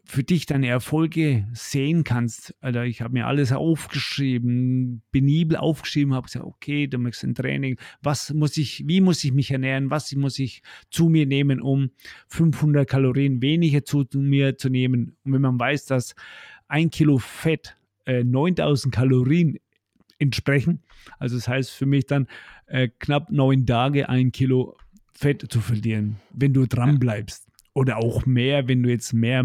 für 0.07 0.23
dich 0.23 0.47
deine 0.47 0.69
Erfolge 0.69 1.47
sehen 1.53 2.05
kannst. 2.05 2.55
Alter, 2.61 2.85
ich 2.85 3.01
habe 3.01 3.15
mir 3.15 3.27
alles 3.27 3.53
aufgeschrieben, 3.53 5.03
penibel 5.13 5.57
aufgeschrieben, 5.57 6.15
habe 6.15 6.27
gesagt, 6.27 6.45
okay, 6.45 6.87
du 6.87 6.99
möchtest 6.99 7.25
ein 7.25 7.35
Training. 7.35 7.79
Was 8.03 8.33
muss 8.33 8.57
ich, 8.57 8.87
wie 8.87 9.01
muss 9.01 9.25
ich 9.25 9.33
mich 9.33 9.51
ernähren? 9.51 9.91
Was 9.91 10.15
muss 10.15 10.39
ich 10.39 10.63
zu 10.91 11.09
mir 11.09 11.27
nehmen, 11.27 11.61
um 11.61 11.91
500 12.29 12.89
Kalorien 12.89 13.41
weniger 13.41 13.85
zu 13.85 14.07
mir 14.15 14.59
zu 14.59 14.69
nehmen? 14.69 15.17
Und 15.25 15.33
wenn 15.33 15.43
man 15.43 15.59
weiß, 15.59 15.87
dass 15.87 16.15
ein 16.69 16.91
Kilo 16.91 17.19
Fett 17.19 17.77
äh, 18.05 18.25
9000 18.25 18.95
Kalorien 18.95 19.59
entsprechen, 20.19 20.83
also 21.19 21.37
das 21.37 21.49
heißt 21.49 21.71
für 21.71 21.87
mich 21.87 22.07
dann 22.07 22.29
äh, 22.67 22.89
knapp 22.99 23.31
neun 23.31 23.67
Tage 23.67 24.09
ein 24.09 24.33
Kilo 24.33 24.77
Fett 25.13 25.47
zu 25.51 25.61
verlieren, 25.61 26.17
wenn 26.33 26.53
du 26.53 26.67
dran 26.67 26.99
bleibst. 26.99 27.49
Oder 27.73 27.97
auch 27.97 28.27
mehr, 28.27 28.69
wenn 28.69 28.83
du 28.83 28.91
jetzt 28.91 29.13
mehr 29.13 29.45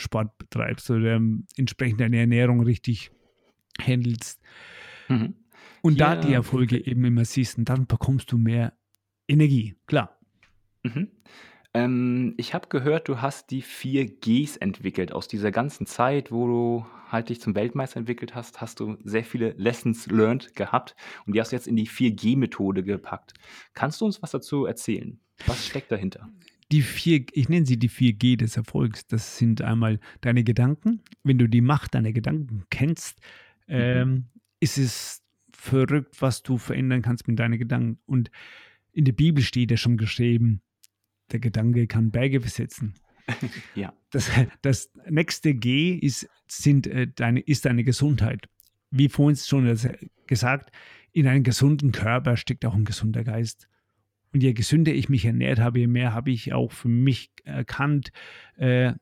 Sport 0.00 0.36
betreibst 0.38 0.90
oder 0.90 1.20
entsprechend 1.56 2.00
deine 2.00 2.18
Ernährung 2.18 2.60
richtig 2.60 3.10
handelst. 3.80 4.40
Mhm. 5.08 5.34
Und 5.82 5.98
ja, 5.98 6.14
da 6.14 6.20
die 6.20 6.32
Erfolge 6.32 6.84
eben 6.84 7.04
immer 7.04 7.24
siehst, 7.24 7.56
dann 7.58 7.86
bekommst 7.86 8.32
du 8.32 8.38
mehr 8.38 8.74
Energie, 9.28 9.76
klar. 9.86 10.18
Mhm. 10.82 11.08
Ähm, 11.72 12.34
ich 12.36 12.52
habe 12.52 12.68
gehört, 12.68 13.08
du 13.08 13.20
hast 13.20 13.50
die 13.50 13.62
vier 13.62 14.06
Gs 14.06 14.56
entwickelt. 14.56 15.12
Aus 15.12 15.28
dieser 15.28 15.52
ganzen 15.52 15.86
Zeit, 15.86 16.32
wo 16.32 16.46
du 16.46 16.86
halt 17.08 17.28
dich 17.28 17.40
zum 17.40 17.54
Weltmeister 17.54 17.98
entwickelt 17.98 18.34
hast, 18.34 18.60
hast 18.60 18.80
du 18.80 18.96
sehr 19.04 19.24
viele 19.24 19.50
Lessons 19.52 20.06
learned 20.06 20.54
gehabt 20.54 20.96
und 21.26 21.34
die 21.34 21.40
hast 21.40 21.52
du 21.52 21.56
jetzt 21.56 21.68
in 21.68 21.76
die 21.76 21.88
4G-Methode 21.88 22.82
gepackt. 22.82 23.34
Kannst 23.74 24.00
du 24.00 24.04
uns 24.06 24.20
was 24.22 24.32
dazu 24.32 24.64
erzählen? 24.64 25.20
Was 25.46 25.66
steckt 25.66 25.90
dahinter? 25.92 26.28
Die 26.72 26.82
vier, 26.82 27.24
ich 27.32 27.48
nenne 27.48 27.66
sie 27.66 27.78
die 27.78 27.90
4G 27.90 28.36
des 28.36 28.56
Erfolgs. 28.56 29.06
Das 29.06 29.38
sind 29.38 29.62
einmal 29.62 29.98
deine 30.20 30.44
Gedanken. 30.44 31.02
Wenn 31.24 31.38
du 31.38 31.48
die 31.48 31.60
Macht 31.60 31.94
deiner 31.94 32.12
Gedanken 32.12 32.64
kennst, 32.70 33.20
mhm. 33.66 33.74
ähm, 33.74 34.24
ist 34.60 34.78
es 34.78 35.22
verrückt, 35.52 36.20
was 36.20 36.42
du 36.42 36.58
verändern 36.58 37.02
kannst 37.02 37.28
mit 37.28 37.38
deinen 37.38 37.58
Gedanken. 37.58 37.98
Und 38.06 38.30
in 38.92 39.04
der 39.04 39.12
Bibel 39.12 39.42
steht 39.42 39.70
ja 39.70 39.76
schon 39.76 39.96
geschrieben, 39.96 40.62
der 41.32 41.40
Gedanke 41.40 41.86
kann 41.86 42.10
Berge 42.10 42.40
besetzen. 42.40 42.94
ja. 43.74 43.92
Das, 44.10 44.30
das 44.62 44.90
nächste 45.08 45.54
G 45.54 45.94
ist, 45.94 46.28
sind, 46.48 46.86
äh, 46.86 47.08
deine, 47.08 47.40
ist 47.40 47.64
deine 47.64 47.84
Gesundheit. 47.84 48.48
Wie 48.90 49.08
vorhin 49.08 49.36
schon 49.36 49.78
gesagt, 50.26 50.72
in 51.12 51.26
einem 51.26 51.44
gesunden 51.44 51.92
Körper 51.92 52.36
steckt 52.36 52.64
auch 52.64 52.74
ein 52.74 52.84
gesunder 52.84 53.24
Geist. 53.24 53.68
Und 54.32 54.42
je 54.42 54.52
gesünder 54.52 54.92
ich 54.92 55.08
mich 55.08 55.24
ernährt 55.24 55.58
habe, 55.58 55.80
je 55.80 55.86
mehr 55.86 56.12
habe 56.14 56.30
ich 56.30 56.52
auch 56.52 56.72
für 56.72 56.88
mich 56.88 57.30
erkannt, 57.44 58.12
äh, 58.56 58.92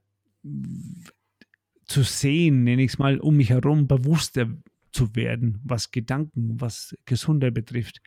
zu 1.84 2.02
sehen, 2.02 2.64
nenne 2.64 2.82
ich 2.82 2.92
es 2.92 2.98
mal, 2.98 3.18
um 3.18 3.36
mich 3.36 3.50
herum 3.50 3.88
bewusster 3.88 4.48
zu 4.92 5.14
werden, 5.14 5.60
was 5.64 5.90
Gedanken, 5.90 6.60
was 6.60 6.96
Gesundheit 7.04 7.54
betrifft. 7.54 8.00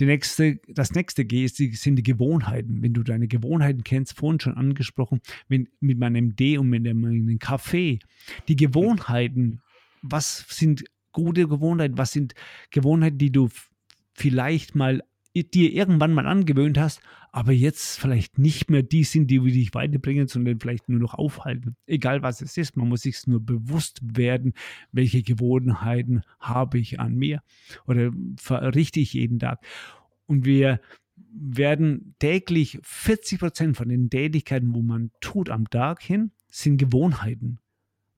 Die 0.00 0.06
nächste, 0.06 0.60
das 0.68 0.92
nächste 0.92 1.24
G 1.24 1.44
ist 1.44 1.56
sind 1.56 1.96
die 1.96 2.02
Gewohnheiten. 2.02 2.82
Wenn 2.82 2.94
du 2.94 3.02
deine 3.02 3.28
Gewohnheiten 3.28 3.84
kennst, 3.84 4.16
vorhin 4.16 4.40
schon 4.40 4.56
angesprochen, 4.56 5.20
wenn, 5.48 5.68
mit 5.80 5.98
meinem 5.98 6.34
D 6.34 6.58
und 6.58 6.68
mit 6.68 6.82
meinem 6.82 7.38
Kaffee, 7.38 7.98
die 8.48 8.56
Gewohnheiten, 8.56 9.60
was 10.00 10.46
sind 10.48 10.84
gute 11.12 11.46
Gewohnheiten, 11.46 11.98
was 11.98 12.12
sind 12.12 12.34
Gewohnheiten, 12.70 13.18
die 13.18 13.30
du 13.30 13.50
vielleicht 14.14 14.74
mal 14.74 15.02
dir 15.34 15.72
irgendwann 15.72 16.12
mal 16.12 16.26
angewöhnt 16.26 16.78
hast, 16.78 17.00
aber 17.30 17.52
jetzt 17.52 17.98
vielleicht 17.98 18.38
nicht 18.38 18.70
mehr 18.70 18.82
die 18.82 19.04
sind, 19.04 19.28
die 19.30 19.40
dich 19.40 19.74
weiterbringen, 19.74 20.28
sondern 20.28 20.60
vielleicht 20.60 20.88
nur 20.88 21.00
noch 21.00 21.14
aufhalten. 21.14 21.76
Egal 21.86 22.22
was 22.22 22.42
es 22.42 22.56
ist, 22.58 22.76
man 22.76 22.88
muss 22.88 23.02
sich 23.02 23.26
nur 23.26 23.40
bewusst 23.40 24.00
werden, 24.02 24.52
welche 24.92 25.22
Gewohnheiten 25.22 26.22
habe 26.38 26.78
ich 26.78 27.00
an 27.00 27.14
mir 27.14 27.42
oder 27.86 28.12
verrichte 28.36 29.00
ich 29.00 29.14
jeden 29.14 29.38
Tag. 29.38 29.64
Und 30.26 30.44
wir 30.44 30.80
werden 31.34 32.14
täglich 32.18 32.78
40 32.82 33.38
Prozent 33.38 33.76
von 33.76 33.88
den 33.88 34.10
Tätigkeiten, 34.10 34.74
wo 34.74 34.82
man 34.82 35.10
tut 35.20 35.48
am 35.48 35.70
Tag 35.70 36.02
hin, 36.02 36.32
sind 36.48 36.76
Gewohnheiten 36.76 37.58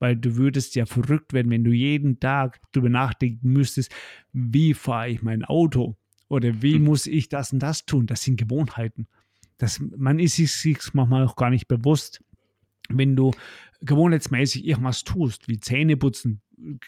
weil 0.00 0.16
du 0.16 0.36
würdest 0.36 0.74
ja 0.74 0.84
verrückt 0.84 1.32
werden, 1.32 1.50
wenn 1.50 1.64
du 1.64 1.70
jeden 1.70 2.20
Tag 2.20 2.60
darüber 2.72 2.90
nachdenken 2.90 3.50
müsstest, 3.50 3.90
wie 4.32 4.74
fahre 4.74 5.08
ich 5.08 5.22
mein 5.22 5.44
Auto, 5.44 5.96
oder 6.28 6.62
wie 6.62 6.74
hm. 6.74 6.84
muss 6.84 7.06
ich 7.06 7.28
das 7.28 7.52
und 7.52 7.60
das 7.60 7.84
tun? 7.84 8.06
Das 8.06 8.22
sind 8.22 8.36
Gewohnheiten. 8.36 9.06
Das, 9.58 9.80
man 9.80 10.18
ist 10.18 10.36
sich 10.36 10.94
manchmal 10.94 11.24
auch 11.24 11.36
gar 11.36 11.50
nicht 11.50 11.68
bewusst. 11.68 12.22
Wenn 12.88 13.16
du 13.16 13.30
gewohnheitsmäßig 13.80 14.66
irgendwas 14.66 15.04
tust, 15.04 15.48
wie 15.48 15.58
Zähne 15.58 15.96
putzen, 15.96 16.42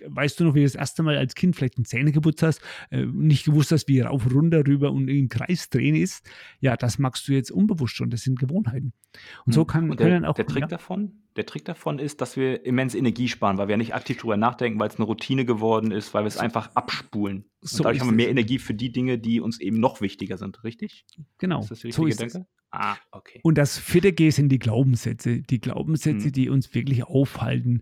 weißt 0.07 0.39
du 0.39 0.45
noch, 0.45 0.55
wie 0.55 0.61
du 0.61 0.67
das 0.67 0.75
erste 0.75 1.03
Mal 1.03 1.17
als 1.17 1.35
Kind 1.35 1.57
vielleicht 1.57 1.77
eine 1.77 1.85
Zähne 1.85 2.13
geputzt 2.13 2.43
hast, 2.43 2.61
äh, 2.91 3.05
nicht 3.05 3.45
gewusst 3.45 3.73
hast, 3.73 3.89
wie 3.89 4.01
rauf, 4.01 4.31
runter, 4.33 4.67
rüber 4.67 4.93
und 4.93 5.09
im 5.09 5.29
Kreis 5.29 5.69
drehen 5.71 5.95
ist? 5.95 6.29
Ja, 6.61 6.77
das 6.77 6.99
magst 6.99 7.27
du 7.29 7.33
jetzt 7.33 7.51
unbewusst 7.51 7.97
schon. 7.97 8.11
Das 8.11 8.23
sind 8.23 8.39
Gewohnheiten. 8.39 8.93
Und 9.45 9.53
so 9.53 9.63
hm. 9.63 9.67
kann, 9.67 9.91
und 9.91 10.01
der, 10.01 10.09
können 10.09 10.25
auch. 10.25 10.35
Der 10.35 10.47
Trick 10.47 10.63
ja, 10.63 10.69
davon? 10.69 11.13
Der 11.37 11.45
Trick 11.47 11.65
davon 11.67 11.99
ist, 11.99 12.21
dass 12.21 12.37
wir 12.37 12.65
immens 12.65 12.95
Energie 12.95 13.29
sparen, 13.29 13.59
weil 13.59 13.69
wir 13.69 13.77
nicht 13.77 13.95
aktiv 13.95 14.17
darüber 14.17 14.37
nachdenken, 14.37 14.81
weil 14.81 14.89
es 14.89 14.97
eine 14.97 15.05
Routine 15.05 15.45
geworden 15.45 15.91
ist, 15.91 16.15
weil 16.15 16.25
wir 16.25 16.29
es 16.29 16.39
einfach 16.39 16.71
abspulen. 16.75 17.45
Und 17.61 17.69
so 17.71 17.83
dadurch 17.83 18.01
haben 18.01 18.09
wir 18.09 18.17
mehr 18.17 18.31
Energie 18.31 18.59
für 18.59 18.75
die 18.75 18.91
Dinge, 18.91 19.19
die 19.19 19.41
uns 19.41 19.61
eben 19.61 19.79
noch 19.79 20.01
wichtiger 20.01 20.39
sind, 20.39 20.65
richtig? 20.65 21.05
Genau. 21.39 21.61
Ist 21.61 21.71
das 21.71 21.81
der 21.81 21.89
richtige 21.89 22.15
so 22.15 22.25
Gedanke? 22.25 22.47
Ah, 22.71 22.97
okay. 23.13 23.41
Und 23.43 23.59
das 23.59 23.79
vierte 23.79 24.13
G 24.13 24.31
sind 24.31 24.49
die 24.49 24.59
Glaubenssätze. 24.59 25.41
Die 25.41 25.61
Glaubenssätze, 25.61 26.29
Mhm. 26.29 26.33
die 26.33 26.49
uns 26.49 26.75
wirklich 26.75 27.05
aufhalten. 27.05 27.81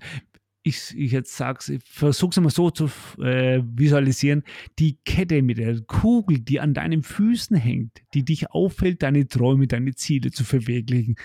Ich, 0.67 0.95
ich 0.97 1.13
jetzt 1.13 1.37
sag's, 1.37 1.69
ich 1.69 1.83
versuch's 1.85 2.41
mal 2.41 2.49
so 2.49 2.71
zu 2.71 2.87
äh, 3.19 3.63
visualisieren. 3.63 4.45
Die 4.79 4.97
Kette 5.05 5.43
mit 5.43 5.59
der 5.59 5.83
Kugel, 5.83 6.39
die 6.41 6.59
an 6.59 6.73
deinen 6.73 7.03
Füßen 7.03 7.55
hängt, 7.55 8.03
die 8.15 8.25
dich 8.25 8.51
auffällt, 8.51 9.03
deine 9.03 9.29
Träume, 9.29 9.67
deine 9.67 9.95
Ziele 9.95 10.31
zu 10.31 10.43
verwirklichen. 10.43 11.17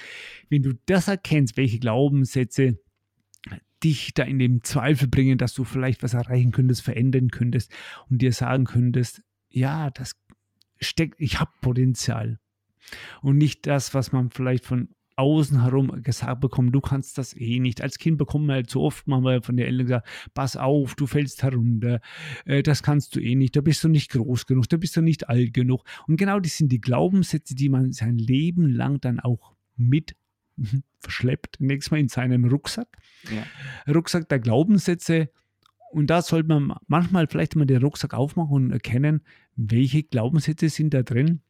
Wenn 0.50 0.64
du 0.64 0.74
das 0.86 1.08
erkennst, 1.08 1.56
welche 1.56 1.80
Glaubenssätze 1.80 2.80
dich 3.82 4.14
da 4.14 4.24
in 4.24 4.40
den 4.40 4.62
Zweifel 4.62 5.08
bringen, 5.08 5.38
dass 5.38 5.54
du 5.54 5.64
vielleicht 5.64 6.04
was 6.04 6.14
erreichen 6.14 6.52
könntest, 6.52 6.82
verändern 6.82 7.30
könntest 7.30 7.72
und 8.10 8.22
dir 8.22 8.34
sagen 8.34 8.66
könntest, 8.66 9.24
ja, 9.50 9.90
das 9.90 10.16
steckt, 10.82 11.16
ich 11.20 11.40
habe 11.40 11.52
Potenzial. 11.62 12.40
Und 13.22 13.38
nicht 13.38 13.68
das, 13.68 13.94
was 13.94 14.12
man 14.12 14.32
vielleicht 14.32 14.66
von 14.66 14.90
außen 15.20 15.62
herum 15.62 16.02
gesagt 16.02 16.40
bekommt, 16.40 16.74
du 16.74 16.80
kannst 16.80 17.18
das 17.18 17.36
eh 17.36 17.60
nicht. 17.60 17.82
Als 17.82 17.98
Kind 17.98 18.18
bekommt 18.18 18.48
man 18.48 18.56
halt 18.56 18.70
so 18.70 18.82
oft 18.82 19.08
mal 19.08 19.42
von 19.42 19.58
den 19.58 19.66
Eltern 19.66 19.86
gesagt, 19.86 20.08
pass 20.34 20.56
auf, 20.56 20.96
du 20.96 21.08
fällst 21.08 21.44
herunter, 21.44 22.00
äh, 22.46 22.64
das 22.64 22.84
kannst 22.84 23.16
du 23.16 23.20
eh 23.20 23.36
nicht, 23.36 23.56
da 23.56 23.62
bist 23.62 23.84
du 23.84 23.90
nicht 23.90 24.12
groß 24.12 24.46
genug, 24.46 24.70
da 24.70 24.78
bist 24.78 24.96
du 24.96 25.02
nicht 25.02 25.28
alt 25.28 25.54
genug. 25.54 25.84
Und 26.08 26.16
genau 26.16 26.40
das 26.40 26.58
sind 26.58 26.72
die 26.72 26.80
Glaubenssätze, 26.80 27.54
die 27.54 27.68
man 27.68 27.92
sein 27.92 28.18
Leben 28.18 28.70
lang 28.70 29.02
dann 29.02 29.20
auch 29.20 29.54
mit 29.76 30.16
verschleppt, 31.00 31.58
nächstes 31.60 31.92
Mal 31.92 32.00
in 32.00 32.08
seinem 32.08 32.46
Rucksack. 32.46 32.88
Ja. 33.30 33.94
Rucksack 33.94 34.30
der 34.30 34.40
Glaubenssätze. 34.40 35.30
Und 35.92 36.10
da 36.10 36.22
sollte 36.22 36.48
man 36.48 36.78
manchmal 36.88 37.28
vielleicht 37.28 37.56
mal 37.56 37.66
den 37.66 37.82
Rucksack 37.82 38.14
aufmachen 38.14 38.54
und 38.54 38.72
erkennen, 38.72 39.22
welche 39.56 40.04
Glaubenssätze 40.04 40.70
sind 40.70 40.94
da 40.94 41.04
drin 41.04 41.42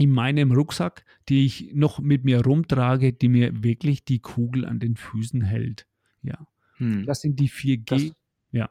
in 0.00 0.10
meinem 0.10 0.52
Rucksack, 0.52 1.04
die 1.28 1.44
ich 1.46 1.70
noch 1.74 1.98
mit 2.00 2.24
mir 2.24 2.42
rumtrage, 2.44 3.12
die 3.12 3.28
mir 3.28 3.62
wirklich 3.62 4.04
die 4.04 4.18
Kugel 4.20 4.64
an 4.64 4.80
den 4.80 4.96
Füßen 4.96 5.42
hält. 5.42 5.86
Ja, 6.22 6.46
Hm. 6.78 7.04
das 7.06 7.20
sind 7.20 7.38
die 7.38 7.48
4G. 7.48 7.84
Das- 7.86 8.12
ja. 8.52 8.70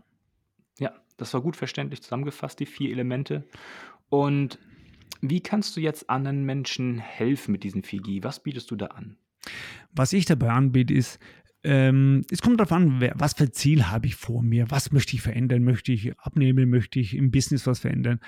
Ja, 0.79 0.93
das 1.17 1.33
war 1.33 1.41
gut 1.41 1.55
verständlich 1.55 2.01
zusammengefasst, 2.01 2.59
die 2.59 2.65
vier 2.65 2.91
Elemente. 2.91 3.47
Und 4.09 4.57
wie 5.21 5.41
kannst 5.41 5.75
du 5.77 5.81
jetzt 5.81 6.09
anderen 6.09 6.45
Menschen 6.45 6.97
helfen 6.99 7.51
mit 7.51 7.63
diesen 7.63 7.83
4G? 7.83 8.23
Was 8.23 8.41
bietest 8.41 8.71
du 8.71 8.75
da 8.75 8.87
an? 8.87 9.17
Was 9.91 10.13
ich 10.13 10.25
dabei 10.25 10.49
anbiete, 10.49 10.93
ist, 10.93 11.19
ähm, 11.63 12.23
es 12.31 12.41
kommt 12.41 12.59
darauf 12.59 12.71
an, 12.71 13.01
wer, 13.01 13.13
was 13.17 13.33
für 13.33 13.51
Ziel 13.51 13.87
habe 13.87 14.07
ich 14.07 14.15
vor 14.15 14.41
mir, 14.41 14.71
was 14.71 14.91
möchte 14.91 15.15
ich 15.15 15.21
verändern, 15.21 15.63
möchte 15.63 15.91
ich 15.91 16.17
abnehmen, 16.17 16.69
möchte 16.69 16.99
ich 16.99 17.15
im 17.15 17.31
Business 17.31 17.67
was 17.67 17.79
verändern. 17.79 18.19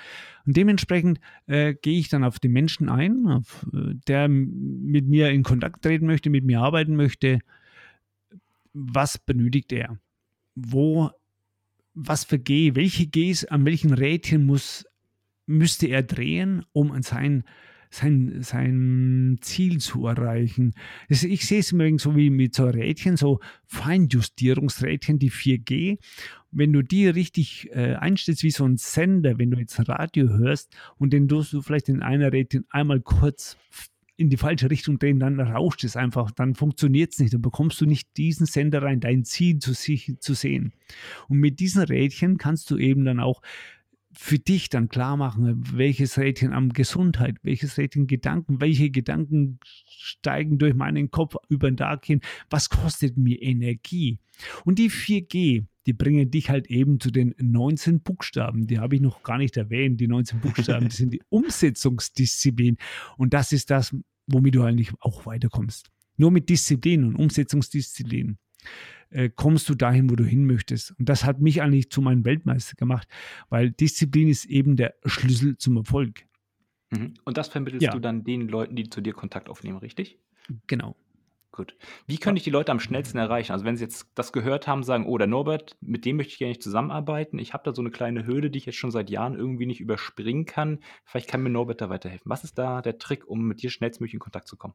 Und 0.44 0.56
dementsprechend 0.56 1.18
äh, 1.46 1.74
gehe 1.74 1.98
ich 1.98 2.10
dann 2.10 2.24
auf 2.24 2.38
den 2.38 2.52
Menschen 2.52 2.90
ein, 2.90 3.26
auf, 3.26 3.66
äh, 3.72 3.94
der 4.06 4.28
mit 4.28 5.08
mir 5.08 5.30
in 5.30 5.42
Kontakt 5.44 5.82
treten 5.82 6.06
möchte, 6.06 6.28
mit 6.28 6.44
mir 6.44 6.60
arbeiten 6.60 6.94
möchte. 6.94 7.38
Was 8.74 9.18
benötigt 9.18 9.72
er? 9.72 9.98
Wo, 10.54 11.10
was 11.94 12.24
für 12.24 12.38
G, 12.38 12.74
welche 12.74 13.06
Gs, 13.06 13.46
an 13.46 13.64
welchen 13.64 13.94
Rädchen 13.94 14.44
muss, 14.44 14.84
müsste 15.46 15.86
er 15.86 16.02
drehen, 16.02 16.64
um 16.72 16.92
an 16.92 17.02
sein, 17.02 17.44
sein, 17.92 18.42
sein 18.42 19.38
Ziel 19.40 19.78
zu 19.78 20.06
erreichen? 20.06 20.74
Das, 21.08 21.22
ich 21.22 21.46
sehe 21.46 21.60
es 21.60 21.72
immer 21.72 21.98
so 21.98 22.16
wie 22.16 22.30
mit 22.30 22.54
so 22.54 22.66
Rädchen, 22.66 23.16
so 23.16 23.40
Feinjustierungsrädchen, 23.66 25.18
die 25.18 25.30
4G. 25.30 25.98
Wenn 26.50 26.72
du 26.72 26.82
die 26.82 27.06
richtig 27.06 27.70
äh, 27.72 27.94
einstellst, 27.94 28.42
wie 28.42 28.50
so 28.50 28.64
ein 28.64 28.76
Sender, 28.76 29.38
wenn 29.38 29.50
du 29.50 29.58
jetzt 29.58 29.78
Radio 29.88 30.28
hörst 30.28 30.76
und 30.96 31.12
den 31.12 31.28
tust 31.28 31.52
du 31.52 31.62
vielleicht 31.62 31.88
in 31.88 32.02
einer 32.02 32.32
Rädchen 32.32 32.66
einmal 32.70 33.00
kurz 33.00 33.56
in 34.16 34.30
die 34.30 34.36
falsche 34.36 34.70
Richtung 34.70 34.98
drehen, 34.98 35.18
dann 35.18 35.40
rauscht 35.40 35.84
es 35.84 35.96
einfach, 35.96 36.30
dann 36.30 36.54
funktioniert 36.54 37.12
es 37.12 37.18
nicht, 37.18 37.34
dann 37.34 37.42
bekommst 37.42 37.80
du 37.80 37.86
nicht 37.86 38.16
diesen 38.16 38.46
Sender 38.46 38.82
rein, 38.82 39.00
dein 39.00 39.24
Ziel 39.24 39.58
zu, 39.58 39.72
sich, 39.72 40.14
zu 40.20 40.34
sehen. 40.34 40.72
Und 41.28 41.38
mit 41.38 41.60
diesen 41.60 41.82
Rädchen 41.82 42.38
kannst 42.38 42.70
du 42.70 42.76
eben 42.76 43.04
dann 43.04 43.20
auch 43.20 43.42
für 44.14 44.38
dich 44.38 44.68
dann 44.68 44.88
klar 44.88 45.16
machen, 45.16 45.62
welches 45.72 46.18
Rädchen 46.18 46.52
am 46.52 46.72
Gesundheit, 46.72 47.36
welches 47.42 47.78
Rädchen 47.78 48.06
Gedanken, 48.06 48.60
welche 48.60 48.90
Gedanken 48.90 49.58
steigen 49.64 50.58
durch 50.58 50.74
meinen 50.74 51.10
Kopf 51.10 51.36
über 51.48 51.70
den 51.70 51.76
Tag 51.76 52.04
hin, 52.04 52.20
was 52.50 52.68
kostet 52.68 53.16
mir 53.16 53.40
Energie? 53.40 54.18
Und 54.64 54.78
die 54.78 54.90
4G, 54.90 55.64
die 55.86 55.92
bringen 55.92 56.30
dich 56.30 56.50
halt 56.50 56.68
eben 56.68 57.00
zu 57.00 57.10
den 57.10 57.34
19 57.38 58.02
Buchstaben, 58.02 58.66
die 58.66 58.78
habe 58.78 58.96
ich 58.96 59.00
noch 59.00 59.22
gar 59.22 59.38
nicht 59.38 59.56
erwähnt, 59.56 60.00
die 60.00 60.08
19 60.08 60.40
Buchstaben, 60.40 60.88
die 60.88 60.96
sind 60.96 61.12
die 61.12 61.22
Umsetzungsdisziplin. 61.28 62.76
Und 63.16 63.34
das 63.34 63.52
ist 63.52 63.70
das, 63.70 63.96
womit 64.26 64.54
du 64.54 64.62
eigentlich 64.62 64.92
auch 65.00 65.26
weiterkommst. 65.26 65.90
Nur 66.16 66.30
mit 66.30 66.48
Disziplin 66.48 67.04
und 67.04 67.16
Umsetzungsdisziplin 67.16 68.36
äh, 69.12 69.30
kommst 69.30 69.68
du 69.68 69.74
dahin, 69.74 70.10
wo 70.10 70.16
du 70.16 70.24
hin 70.24 70.46
möchtest. 70.46 70.94
Und 70.98 71.08
das 71.08 71.24
hat 71.24 71.40
mich 71.40 71.62
eigentlich 71.62 71.90
zu 71.90 72.02
meinem 72.02 72.24
Weltmeister 72.24 72.74
gemacht, 72.76 73.08
weil 73.48 73.70
Disziplin 73.70 74.28
ist 74.28 74.44
eben 74.46 74.76
der 74.76 74.94
Schlüssel 75.04 75.56
zum 75.56 75.76
Erfolg. 75.76 76.26
Mhm. 76.90 77.14
Und 77.24 77.36
das 77.36 77.48
vermittelst 77.48 77.84
Ja. 77.84 77.92
du 77.92 78.00
dann 78.00 78.24
den 78.24 78.48
Leuten, 78.48 78.76
die 78.76 78.88
zu 78.88 79.00
dir 79.00 79.12
Kontakt 79.12 79.48
aufnehmen, 79.48 79.78
richtig? 79.78 80.18
Genau. 80.66 80.96
Gut. 81.52 81.76
Wie 82.06 82.16
könnte 82.16 82.38
ich 82.38 82.44
die 82.44 82.50
Leute 82.50 82.72
am 82.72 82.80
schnellsten 82.80 83.18
erreichen? 83.18 83.52
Also 83.52 83.64
wenn 83.64 83.76
sie 83.76 83.84
jetzt 83.84 84.10
das 84.14 84.32
gehört 84.32 84.66
haben, 84.66 84.82
sagen, 84.82 85.06
oh, 85.06 85.18
der 85.18 85.26
Norbert, 85.26 85.76
mit 85.80 86.04
dem 86.06 86.16
möchte 86.16 86.32
ich 86.32 86.38
gerne 86.38 86.50
nicht 86.50 86.62
zusammenarbeiten. 86.62 87.38
Ich 87.38 87.52
habe 87.52 87.62
da 87.64 87.74
so 87.74 87.82
eine 87.82 87.90
kleine 87.90 88.26
Hürde, 88.26 88.50
die 88.50 88.58
ich 88.58 88.66
jetzt 88.66 88.78
schon 88.78 88.90
seit 88.90 89.10
Jahren 89.10 89.34
irgendwie 89.34 89.66
nicht 89.66 89.80
überspringen 89.80 90.46
kann. 90.46 90.80
Vielleicht 91.04 91.28
kann 91.28 91.42
mir 91.42 91.50
Norbert 91.50 91.82
da 91.82 91.90
weiterhelfen. 91.90 92.30
Was 92.30 92.42
ist 92.44 92.58
da 92.58 92.80
der 92.80 92.98
Trick, 92.98 93.26
um 93.28 93.46
mit 93.46 93.62
dir 93.62 93.70
schnellstmöglich 93.70 94.14
in 94.14 94.20
Kontakt 94.20 94.48
zu 94.48 94.56
kommen? 94.56 94.74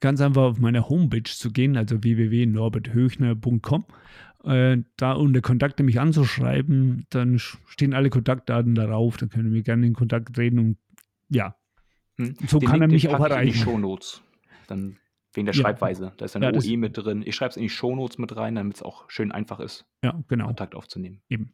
Ganz 0.00 0.20
einfach 0.20 0.42
auf 0.42 0.58
meine 0.58 0.88
Homepage 0.88 1.22
zu 1.22 1.52
gehen, 1.52 1.76
also 1.76 2.02
www.norberthöchner.com. 2.02 3.84
Äh, 4.44 4.78
da 4.96 5.12
unter 5.12 5.40
Kontakte 5.40 5.84
mich 5.84 6.00
anzuschreiben, 6.00 7.06
dann 7.10 7.38
stehen 7.38 7.94
alle 7.94 8.10
Kontaktdaten 8.10 8.74
darauf, 8.74 9.16
dann 9.16 9.28
können 9.28 9.52
wir 9.52 9.62
gerne 9.62 9.86
in 9.86 9.94
Kontakt 9.94 10.34
treten 10.34 10.58
und 10.58 10.78
ja, 11.28 11.54
Hm? 12.18 12.34
So 12.46 12.58
kann 12.58 12.80
er 12.80 12.88
den 12.88 12.94
mich 12.94 13.08
auch 13.08 13.14
ich 13.14 13.18
in 13.18 13.24
die 13.24 13.30
erreichen. 13.30 13.58
Shownotes. 13.58 14.22
Dann 14.68 14.98
wegen 15.34 15.46
der 15.46 15.54
Ja. 15.54 15.62
Schreibweise. 15.62 16.12
Da 16.16 16.24
ist 16.24 16.36
ein 16.36 16.42
Ja, 16.42 16.52
OE 16.52 16.76
mit 16.76 16.96
drin. 16.96 17.22
Ich 17.26 17.34
schreibe 17.36 17.50
es 17.50 17.56
in 17.56 17.62
die 17.64 17.68
Shownotes 17.70 18.18
mit 18.18 18.36
rein, 18.36 18.54
damit 18.54 18.76
es 18.76 18.82
auch 18.82 19.08
schön 19.08 19.32
einfach 19.32 19.60
ist, 19.60 19.84
ja, 20.04 20.22
genau. 20.28 20.46
Kontakt 20.46 20.74
aufzunehmen. 20.74 21.22
Eben. 21.28 21.52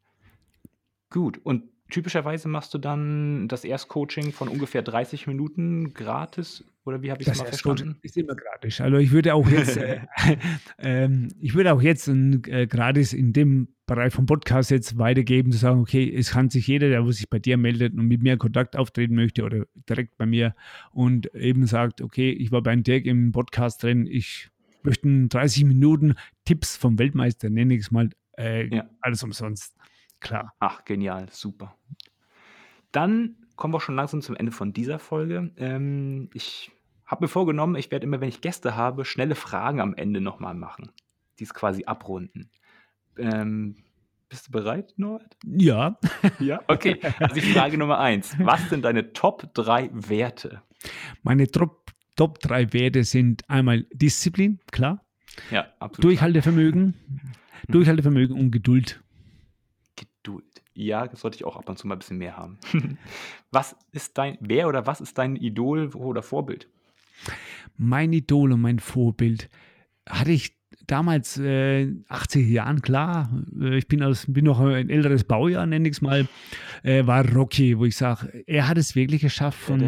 Gut. 1.10 1.38
Und 1.42 1.64
typischerweise 1.90 2.48
machst 2.48 2.74
du 2.74 2.78
dann 2.78 3.48
das 3.48 3.64
Erstcoaching 3.64 4.32
von 4.32 4.48
ungefähr 4.48 4.82
30 4.82 5.26
Minuten 5.26 5.94
gratis? 5.94 6.64
Oder 6.84 7.02
wie 7.02 7.10
habe 7.10 7.22
ich 7.22 7.28
es 7.28 7.32
Das 7.34 7.38
mal 7.42 7.48
verstanden? 7.48 7.98
ist 8.02 8.16
immer 8.16 8.34
gratis. 8.34 8.80
Also 8.80 8.96
ich 8.98 9.10
würde 9.10 9.34
auch 9.34 9.48
jetzt, 9.48 9.76
äh, 9.76 10.00
ähm, 10.78 11.28
ich 11.40 11.54
würde 11.54 11.72
auch 11.72 11.82
jetzt 11.82 12.06
ein, 12.08 12.42
äh, 12.44 12.66
gratis 12.66 13.12
in 13.12 13.32
dem 13.32 13.68
Bereich 13.88 14.12
vom 14.14 14.26
Podcast 14.26 14.70
jetzt 14.70 14.98
weitergeben, 14.98 15.50
zu 15.50 15.58
sagen, 15.58 15.80
okay, 15.80 16.14
es 16.14 16.30
kann 16.30 16.50
sich 16.50 16.66
jeder, 16.68 16.88
der 16.90 17.04
sich 17.12 17.28
bei 17.28 17.38
dir 17.40 17.56
meldet 17.56 17.94
und 17.94 18.06
mit 18.06 18.22
mir 18.22 18.34
in 18.34 18.38
Kontakt 18.38 18.76
auftreten 18.76 19.14
möchte 19.16 19.42
oder 19.44 19.64
direkt 19.88 20.16
bei 20.18 20.26
mir 20.26 20.54
und 20.92 21.34
eben 21.34 21.66
sagt, 21.66 22.00
okay, 22.02 22.30
ich 22.30 22.52
war 22.52 22.62
beim 22.62 22.82
Dirk 22.82 23.06
im 23.06 23.32
Podcast 23.32 23.82
drin, 23.82 24.06
ich 24.06 24.50
möchte 24.82 25.08
in 25.08 25.28
30 25.28 25.64
Minuten 25.64 26.14
Tipps 26.44 26.76
vom 26.76 26.98
Weltmeister, 26.98 27.50
nenne 27.50 27.74
ich 27.74 27.80
es 27.80 27.90
mal, 27.90 28.10
äh, 28.36 28.72
Ja. 28.72 28.88
alles 29.00 29.22
umsonst. 29.22 29.74
Klar. 30.20 30.52
Ach, 30.60 30.84
genial, 30.84 31.26
super. 31.30 31.74
Dann 32.92 33.36
kommen 33.56 33.74
wir 33.74 33.80
schon 33.80 33.96
langsam 33.96 34.20
zum 34.22 34.36
Ende 34.36 34.52
von 34.52 34.72
dieser 34.72 34.98
Folge. 34.98 35.50
Ähm, 35.56 36.28
ich 36.34 36.70
habe 37.06 37.24
mir 37.24 37.28
vorgenommen, 37.28 37.74
ich 37.76 37.90
werde 37.90 38.04
immer, 38.04 38.20
wenn 38.20 38.28
ich 38.28 38.40
Gäste 38.42 38.76
habe, 38.76 39.04
schnelle 39.04 39.34
Fragen 39.34 39.80
am 39.80 39.94
Ende 39.94 40.20
nochmal 40.20 40.54
machen. 40.54 40.90
Die 41.38 41.44
es 41.44 41.54
quasi 41.54 41.84
abrunden. 41.84 42.50
Ähm, 43.18 43.76
bist 44.28 44.48
du 44.48 44.52
bereit, 44.52 44.92
Norbert? 44.96 45.36
Ja, 45.44 45.98
Ja. 46.38 46.60
Okay, 46.68 47.00
also 47.18 47.34
die 47.34 47.40
Frage 47.40 47.78
Nummer 47.78 47.98
eins. 47.98 48.36
Was 48.38 48.68
sind 48.68 48.84
deine 48.84 49.12
Top 49.12 49.52
3 49.54 49.90
Werte? 49.92 50.62
meine 51.22 51.46
Top, 51.48 51.92
Top 52.16 52.38
3 52.40 52.72
Werte 52.72 53.04
sind 53.04 53.48
einmal 53.48 53.86
Disziplin, 53.92 54.60
klar, 54.70 55.04
Ja, 55.50 55.66
absolut. 55.78 56.04
Durchhaltevermögen, 56.04 56.94
Durchhaltevermögen 57.68 58.38
und 58.38 58.50
Geduld. 58.50 59.02
Geduld. 59.96 60.44
Ja, 60.74 61.06
das 61.08 61.20
sollte 61.20 61.36
ich 61.36 61.44
auch 61.44 61.56
ab 61.56 61.68
und 61.68 61.78
zu 61.78 61.86
mal 61.88 61.96
ein 61.96 61.98
bisschen 61.98 62.18
mehr 62.18 62.36
haben. 62.36 62.58
was 63.50 63.74
ist 63.92 64.16
dein, 64.18 64.36
wer 64.40 64.68
oder 64.68 64.86
was 64.86 65.00
ist 65.00 65.16
dein 65.18 65.34
Idol 65.36 65.88
oder 65.94 66.22
Vorbild? 66.22 66.68
Mein 67.76 68.12
Idol 68.12 68.52
und 68.52 68.60
mein 68.60 68.78
Vorbild 68.78 69.48
hatte 70.08 70.30
ich 70.32 70.57
damals 70.88 71.38
äh, 71.38 71.92
80 72.08 72.48
Jahren, 72.48 72.82
klar, 72.82 73.30
äh, 73.60 73.78
ich 73.78 73.86
bin, 73.86 74.02
aus, 74.02 74.24
bin 74.26 74.46
noch 74.46 74.58
ein 74.58 74.90
älteres 74.90 75.22
Baujahr, 75.22 75.66
nenne 75.66 75.88
ich 75.88 75.96
es 75.96 76.00
mal, 76.00 76.26
äh, 76.82 77.06
war 77.06 77.28
Rocky, 77.32 77.78
wo 77.78 77.84
ich 77.84 77.96
sage, 77.96 78.42
er 78.46 78.66
hat 78.66 78.78
es 78.78 78.96
wirklich 78.96 79.22
geschafft 79.22 79.60
von 79.60 79.80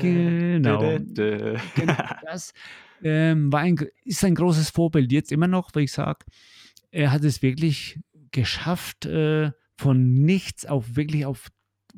Genau. 0.00 0.98
Genau. 1.74 2.04
das 2.24 2.52
ähm, 3.02 3.52
war 3.52 3.60
ein, 3.60 3.78
ist 4.04 4.24
ein 4.24 4.34
großes 4.34 4.70
Vorbild 4.70 5.12
jetzt 5.12 5.30
immer 5.30 5.46
noch, 5.46 5.70
weil 5.74 5.84
ich 5.84 5.92
sage, 5.92 6.24
er 6.90 7.12
hat 7.12 7.22
es 7.22 7.42
wirklich 7.42 8.00
geschafft, 8.32 9.06
äh, 9.06 9.52
von 9.76 10.14
nichts 10.14 10.66
auf 10.66 10.96
wirklich 10.96 11.24
auf 11.24 11.48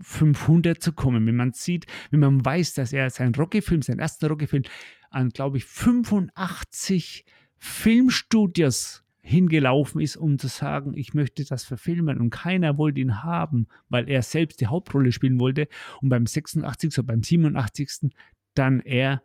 500 0.03 0.83
zu 0.83 0.93
kommen. 0.93 1.27
Wenn 1.27 1.37
man 1.37 1.53
sieht, 1.53 1.87
wenn 2.11 2.21
man 2.21 2.45
weiß, 2.45 2.75
dass 2.75 2.93
er 2.93 3.09
seinen 3.11 3.35
Rocky-Film, 3.35 3.83
seinen 3.83 4.01
ersten 4.01 4.27
Rocky-Film 4.27 4.65
an, 5.11 5.31
glaube 5.31 5.59
ich, 5.59 5.65
85 5.65 7.25
Filmstudios 7.61 9.05
hingelaufen 9.23 10.01
ist, 10.01 10.17
um 10.17 10.39
zu 10.39 10.49
sagen, 10.49 10.95
ich 10.97 11.15
möchte 11.15 11.45
das 11.45 11.65
verfilmen 11.65 12.19
und 12.19 12.31
keiner 12.31 12.79
wollte 12.79 13.01
ihn 13.01 13.23
haben, 13.23 13.69
weil 13.89 14.09
er 14.09 14.23
selbst 14.23 14.61
die 14.61 14.67
Hauptrolle 14.67 15.13
spielen 15.13 15.39
wollte 15.39 15.69
und 16.01 16.09
beim 16.09 16.27
86. 16.27 16.99
oder 16.99 17.07
beim 17.07 17.23
87. 17.23 18.11
dann 18.55 18.81
er 18.81 19.23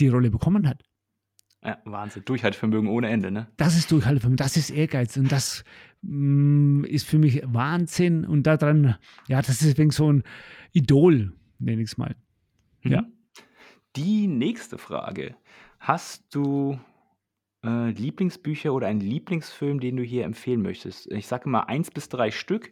die 0.00 0.08
Rolle 0.08 0.30
bekommen 0.30 0.66
hat. 0.66 0.84
Ja, 1.62 1.78
Wahnsinn. 1.84 2.24
Durchhaltevermögen 2.24 2.88
ohne 2.88 3.10
Ende, 3.10 3.30
ne? 3.30 3.48
Das 3.58 3.76
ist 3.76 3.92
Durchhaltevermögen, 3.92 4.38
das 4.38 4.56
ist 4.56 4.70
Ehrgeiz 4.70 5.18
und 5.18 5.30
das 5.30 5.62
mm, 6.00 6.84
ist 6.84 7.06
für 7.06 7.18
mich 7.18 7.42
Wahnsinn 7.44 8.24
und 8.24 8.44
daran, 8.44 8.96
ja, 9.28 9.42
das 9.42 9.60
ist 9.60 9.76
wegen 9.76 9.90
so 9.90 10.10
ein 10.10 10.22
Idol, 10.72 11.34
nenne 11.58 11.82
ich 11.82 11.90
es 11.90 11.98
mal. 11.98 12.16
Mhm. 12.82 12.90
Ja. 12.90 13.04
Die 13.96 14.26
nächste 14.26 14.78
Frage. 14.78 15.36
Hast 15.78 16.34
du 16.34 16.78
äh, 17.64 17.90
Lieblingsbücher 17.90 18.72
oder 18.72 18.86
einen 18.86 19.00
Lieblingsfilm, 19.00 19.80
den 19.80 19.96
du 19.96 20.02
hier 20.02 20.24
empfehlen 20.24 20.62
möchtest? 20.62 21.10
Ich 21.12 21.26
sage 21.26 21.48
mal 21.48 21.60
eins 21.60 21.90
bis 21.90 22.08
drei 22.08 22.30
Stück 22.30 22.70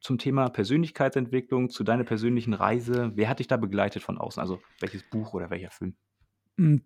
zum 0.00 0.18
Thema 0.18 0.50
Persönlichkeitsentwicklung, 0.50 1.70
zu 1.70 1.82
deiner 1.82 2.04
persönlichen 2.04 2.52
Reise. 2.52 3.12
Wer 3.14 3.28
hat 3.28 3.38
dich 3.38 3.46
da 3.46 3.56
begleitet 3.56 4.02
von 4.02 4.18
außen? 4.18 4.40
Also 4.40 4.60
welches 4.80 5.02
Buch 5.08 5.32
oder 5.32 5.50
welcher 5.50 5.70
Film? 5.70 5.94
Mm, 6.56 6.76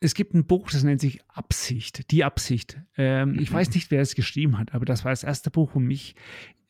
es 0.00 0.14
gibt 0.14 0.34
ein 0.34 0.46
Buch, 0.46 0.70
das 0.70 0.82
nennt 0.82 1.00
sich 1.00 1.20
Absicht, 1.28 2.10
die 2.10 2.24
Absicht. 2.24 2.80
Ähm, 2.96 3.32
mhm. 3.32 3.38
Ich 3.38 3.52
weiß 3.52 3.70
nicht, 3.74 3.90
wer 3.90 4.00
es 4.00 4.14
geschrieben 4.14 4.58
hat, 4.58 4.74
aber 4.74 4.84
das 4.84 5.04
war 5.04 5.12
das 5.12 5.24
erste 5.24 5.50
Buch, 5.50 5.74
wo 5.74 5.78
mich 5.78 6.14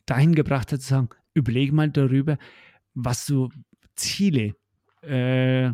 dahin 0.07 0.35
gebracht 0.35 0.73
hat, 0.73 0.81
zu 0.81 0.89
sagen, 0.89 1.09
überlege 1.33 1.73
mal 1.73 1.91
darüber, 1.91 2.39
was 2.95 3.27
du 3.27 3.51
Ziele, 3.97 4.55
äh, 5.03 5.73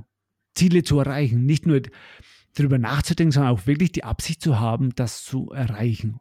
Ziele 0.55 0.83
zu 0.83 0.99
erreichen. 0.99 1.47
Nicht 1.47 1.67
nur 1.67 1.81
darüber 2.61 2.79
nachzudenken, 2.79 3.33
sondern 3.33 3.53
auch 3.53 3.67
wirklich 3.67 3.93
die 3.93 4.05
Absicht 4.05 4.43
zu 4.43 4.61
haben, 4.61 4.95
das 4.95 5.23
zu 5.25 5.51
erreichen. 5.51 6.19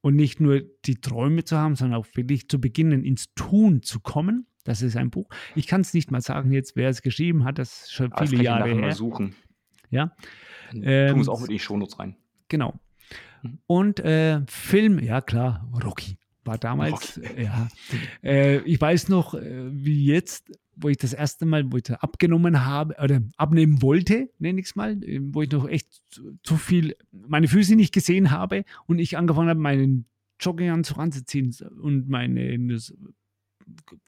Und 0.00 0.16
nicht 0.16 0.40
nur 0.40 0.62
die 0.84 1.00
Träume 1.00 1.44
zu 1.44 1.56
haben, 1.56 1.76
sondern 1.76 2.00
auch 2.00 2.06
wirklich 2.14 2.48
zu 2.48 2.60
beginnen, 2.60 3.04
ins 3.04 3.32
Tun 3.34 3.82
zu 3.82 4.00
kommen. 4.00 4.46
Das 4.64 4.82
ist 4.82 4.96
ein 4.96 5.10
Buch. 5.10 5.28
Ich 5.54 5.66
kann 5.66 5.80
es 5.80 5.94
nicht 5.94 6.10
mal 6.10 6.20
sagen 6.20 6.52
jetzt, 6.52 6.74
wer 6.74 6.88
es 6.88 7.02
geschrieben 7.02 7.44
hat. 7.44 7.58
Das 7.58 7.82
ist 7.82 7.92
schon 7.92 8.12
viele 8.18 8.42
Jahre 8.42 8.68
her. 8.68 8.74
Mal 8.74 8.92
suchen. 8.92 9.34
Ja. 9.90 10.12
Ähm, 10.72 11.12
tun 11.12 11.20
es 11.20 11.28
auch 11.28 11.40
mit 11.40 11.50
in 11.50 11.56
die 11.56 11.60
Shownotes 11.60 11.98
rein. 11.98 12.16
Genau. 12.48 12.80
Mhm. 13.42 13.58
Und 13.66 14.00
äh, 14.00 14.40
Film, 14.48 14.98
ja 14.98 15.20
klar, 15.20 15.70
Rocky 15.84 16.18
war 16.44 16.58
damals, 16.58 17.18
Rocky. 17.18 17.42
ja. 17.42 17.68
Äh, 18.22 18.58
ich 18.60 18.80
weiß 18.80 19.08
noch, 19.08 19.34
äh, 19.34 19.68
wie 19.70 20.04
jetzt, 20.06 20.50
wo 20.74 20.88
ich 20.88 20.96
das 20.96 21.12
erste 21.12 21.46
Mal, 21.46 21.70
wo 21.70 21.76
ich 21.76 21.90
abgenommen 21.90 22.64
habe 22.64 22.96
oder 23.02 23.22
abnehmen 23.36 23.82
wollte, 23.82 24.30
nenne 24.38 24.60
ich 24.60 24.66
es 24.66 24.74
mal, 24.74 25.02
äh, 25.04 25.20
wo 25.22 25.42
ich 25.42 25.50
noch 25.50 25.68
echt 25.68 25.88
zu, 26.10 26.38
zu, 26.42 26.56
viel 26.56 26.96
meine 27.10 27.48
Füße 27.48 27.76
nicht 27.76 27.94
gesehen 27.94 28.30
habe 28.30 28.64
und 28.86 28.98
ich 28.98 29.16
angefangen 29.16 29.48
habe, 29.48 29.60
meinen 29.60 30.06
Jogginganzug 30.40 30.98
anzuziehen 30.98 31.54
und 31.80 32.08
meine 32.08 32.58
das, 32.68 32.92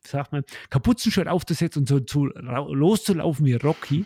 sag 0.03 0.33
mal, 0.33 0.45
Kapuzenshirt 0.71 1.29
aufzusetzen 1.29 1.83
und 1.83 1.89
so 1.89 2.01
zu, 2.01 2.27
loszulaufen 2.27 3.47
wie 3.47 3.55
Rocky. 3.55 4.05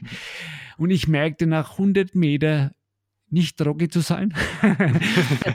Und 0.77 0.91
ich 0.91 1.09
merkte 1.09 1.47
nach 1.47 1.73
100 1.73 2.15
Meter, 2.15 2.73
nicht 3.31 3.61
Rocky 3.65 3.89
zu 3.89 4.01
sein, 4.01 4.35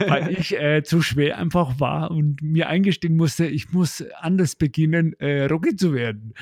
weil 0.08 0.30
ich 0.30 0.60
äh, 0.60 0.84
zu 0.84 1.02
schwer 1.02 1.38
einfach 1.38 1.80
war 1.80 2.12
und 2.12 2.42
mir 2.42 2.68
eingestehen 2.70 3.16
musste, 3.16 3.46
ich 3.46 3.72
muss 3.72 4.04
anders 4.20 4.56
beginnen, 4.56 5.14
äh, 5.20 5.46
Rocky 5.46 5.76
zu 5.76 5.94
werden. 5.94 6.34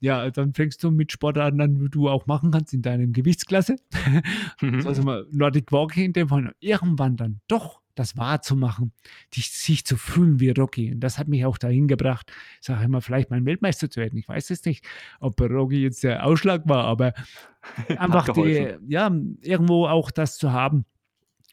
Ja, 0.00 0.30
dann 0.30 0.52
fängst 0.52 0.84
du 0.84 0.90
mit 0.90 1.12
Sportarten 1.12 1.60
an, 1.60 1.78
die 1.78 1.88
du 1.88 2.08
auch 2.08 2.26
machen 2.26 2.50
kannst 2.50 2.74
in 2.74 2.82
deinem 2.82 3.12
Gewichtsklasse. 3.12 3.76
mhm. 4.60 4.86
Also 4.86 5.02
mal 5.02 5.26
Nordic 5.30 5.72
Walking 5.72 6.04
in 6.06 6.12
dem 6.12 6.28
Fall. 6.28 6.52
Irgendwann 6.60 7.16
dann 7.16 7.40
doch 7.48 7.80
das 7.96 8.16
wahrzumachen, 8.16 8.92
dich, 9.34 9.50
sich 9.50 9.84
zu 9.84 9.96
fühlen 9.96 10.38
wie 10.38 10.50
Rocky. 10.50 10.92
Und 10.92 11.00
das 11.00 11.18
hat 11.18 11.28
mich 11.28 11.44
auch 11.44 11.58
dahin 11.58 11.88
gebracht, 11.88 12.30
sage 12.60 12.82
ich 12.82 12.88
mal, 12.88 13.00
vielleicht 13.00 13.30
mal 13.30 13.44
Weltmeister 13.44 13.90
zu 13.90 14.00
werden. 14.00 14.18
Ich 14.18 14.28
weiß 14.28 14.50
es 14.50 14.64
nicht, 14.64 14.84
ob 15.18 15.40
Rocky 15.40 15.82
jetzt 15.82 16.04
der 16.04 16.24
Ausschlag 16.24 16.68
war, 16.68 16.84
aber 16.84 17.14
einfach 17.98 18.28
die, 18.28 18.74
ja, 18.86 19.10
irgendwo 19.40 19.86
auch 19.86 20.10
das 20.10 20.36
zu 20.36 20.52
haben. 20.52 20.84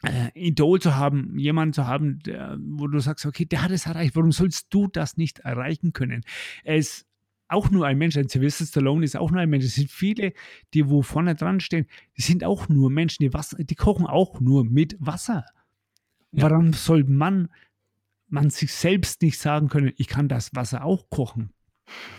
Äh, 0.03 0.31
Idol 0.35 0.81
zu 0.81 0.97
haben, 0.97 1.39
jemanden 1.39 1.71
zu 1.71 1.87
haben, 1.87 2.19
der, 2.19 2.57
wo 2.59 2.87
du 2.87 2.99
sagst, 2.99 3.25
okay, 3.25 3.45
der 3.45 3.61
hat 3.63 3.71
es 3.71 3.85
erreicht, 3.85 4.17
warum 4.17 4.33
sollst 4.33 4.67
du 4.69 4.87
das 4.87 5.15
nicht 5.15 5.39
erreichen 5.39 5.93
können? 5.93 6.23
Ist 6.65 7.07
auch 7.53 7.69
nur 7.69 7.85
ein 7.85 7.97
Mensch, 7.97 8.17
ein 8.17 8.27
Sylvester 8.27 8.65
Stallone 8.65 9.05
ist 9.05 9.15
auch 9.15 9.31
nur 9.31 9.41
ein 9.41 9.49
Mensch. 9.49 9.65
Es 9.65 9.75
sind 9.75 9.89
viele, 9.89 10.33
die 10.73 10.89
wo 10.89 11.01
vorne 11.01 11.35
dran 11.35 11.59
stehen, 11.59 11.87
die 12.17 12.21
sind 12.21 12.43
auch 12.43 12.69
nur 12.69 12.89
Menschen, 12.89 13.23
die, 13.23 13.33
Wasser, 13.33 13.57
die 13.63 13.75
kochen 13.75 14.05
auch 14.05 14.39
nur 14.39 14.65
mit 14.65 14.95
Wasser. 14.99 15.45
Ja. 16.31 16.43
Warum 16.43 16.73
soll 16.73 17.03
man, 17.03 17.49
man 18.27 18.49
sich 18.49 18.73
selbst 18.73 19.21
nicht 19.21 19.39
sagen 19.39 19.69
können, 19.69 19.93
ich 19.97 20.07
kann 20.07 20.27
das 20.27 20.53
Wasser 20.55 20.83
auch 20.83 21.09
kochen? 21.09 21.51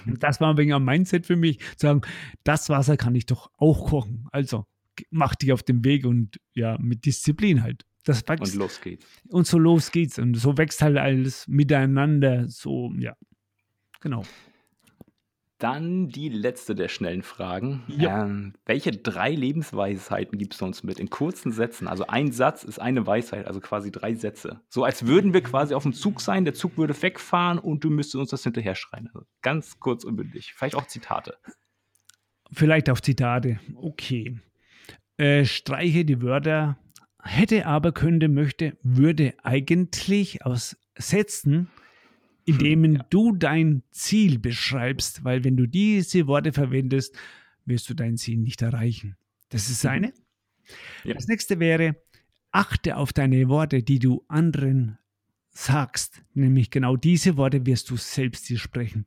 Und 0.06 0.22
das 0.22 0.40
war 0.40 0.50
ein 0.50 0.56
wenig 0.56 0.74
ein 0.74 0.84
Mindset 0.84 1.26
für 1.26 1.36
mich, 1.36 1.58
zu 1.76 1.86
sagen, 1.86 2.02
das 2.44 2.68
Wasser 2.68 2.96
kann 2.96 3.14
ich 3.14 3.26
doch 3.26 3.50
auch 3.56 3.88
kochen. 3.88 4.28
Also 4.30 4.66
mach 5.10 5.34
dich 5.34 5.52
auf 5.52 5.62
den 5.62 5.84
Weg 5.84 6.06
und 6.06 6.38
ja, 6.54 6.78
mit 6.78 7.04
Disziplin 7.04 7.62
halt. 7.62 7.84
Das 8.04 8.28
wächst. 8.28 8.52
Und 8.52 8.58
los 8.58 8.80
geht's. 8.80 9.06
Und 9.28 9.46
so 9.46 9.58
los 9.58 9.90
geht's. 9.90 10.18
Und 10.18 10.34
so 10.34 10.56
wächst 10.58 10.82
halt 10.82 10.98
alles 10.98 11.48
miteinander. 11.48 12.48
So, 12.48 12.92
ja. 12.98 13.16
Genau. 14.00 14.24
Dann 15.64 16.08
die 16.08 16.28
letzte 16.28 16.74
der 16.74 16.88
schnellen 16.88 17.22
Fragen. 17.22 17.84
Ja. 17.88 18.26
Ähm, 18.26 18.52
welche 18.66 18.92
drei 18.92 19.30
Lebensweisheiten 19.30 20.36
gibst 20.36 20.60
du 20.60 20.66
uns 20.66 20.82
mit 20.82 20.98
in 21.00 21.08
kurzen 21.08 21.52
Sätzen? 21.52 21.88
Also 21.88 22.06
ein 22.06 22.32
Satz 22.32 22.64
ist 22.64 22.78
eine 22.78 23.06
Weisheit, 23.06 23.46
also 23.46 23.60
quasi 23.60 23.90
drei 23.90 24.14
Sätze. 24.14 24.60
So 24.68 24.84
als 24.84 25.06
würden 25.06 25.32
wir 25.32 25.42
quasi 25.42 25.72
auf 25.72 25.84
dem 25.84 25.94
Zug 25.94 26.20
sein, 26.20 26.44
der 26.44 26.52
Zug 26.52 26.76
würde 26.76 27.00
wegfahren 27.00 27.58
und 27.58 27.82
du 27.82 27.88
müsstest 27.88 28.16
uns 28.16 28.28
das 28.28 28.42
hinterher 28.42 28.74
schreien. 28.74 29.08
Also 29.14 29.26
ganz 29.40 29.80
kurz 29.80 30.04
und 30.04 30.16
bündig. 30.16 30.52
Vielleicht 30.54 30.74
auch 30.74 30.86
Zitate. 30.86 31.38
Vielleicht 32.52 32.90
auch 32.90 33.00
Zitate. 33.00 33.58
Okay. 33.74 34.38
Äh, 35.16 35.46
streiche 35.46 36.04
die 36.04 36.20
Wörter 36.20 36.76
hätte, 37.22 37.64
aber, 37.64 37.92
könnte, 37.92 38.28
möchte, 38.28 38.76
würde 38.82 39.32
eigentlich 39.42 40.44
aus 40.44 40.76
Sätzen 40.98 41.70
indem 42.44 42.96
ja. 42.96 43.06
du 43.10 43.32
dein 43.32 43.82
Ziel 43.90 44.38
beschreibst, 44.38 45.24
weil 45.24 45.44
wenn 45.44 45.56
du 45.56 45.66
diese 45.66 46.26
Worte 46.26 46.52
verwendest, 46.52 47.16
wirst 47.64 47.88
du 47.88 47.94
dein 47.94 48.16
Ziel 48.16 48.38
nicht 48.38 48.62
erreichen. 48.62 49.16
Das 49.48 49.70
ist 49.70 49.84
eine. 49.86 50.12
Ja. 51.04 51.14
Das 51.14 51.26
nächste 51.26 51.60
wäre, 51.60 51.96
achte 52.50 52.96
auf 52.96 53.12
deine 53.12 53.48
Worte, 53.48 53.82
die 53.82 53.98
du 53.98 54.24
anderen 54.28 54.98
sagst. 55.50 56.22
Nämlich 56.34 56.70
genau 56.70 56.96
diese 56.96 57.36
Worte 57.36 57.64
wirst 57.66 57.90
du 57.90 57.96
selbst 57.96 58.48
dir 58.48 58.58
sprechen. 58.58 59.06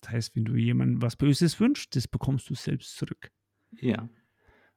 Das 0.00 0.10
heißt, 0.10 0.36
wenn 0.36 0.44
du 0.44 0.54
jemandem 0.54 1.02
was 1.02 1.16
Böses 1.16 1.58
wünschst, 1.58 1.96
das 1.96 2.06
bekommst 2.06 2.48
du 2.50 2.54
selbst 2.54 2.96
zurück. 2.96 3.30
Ja. 3.72 4.08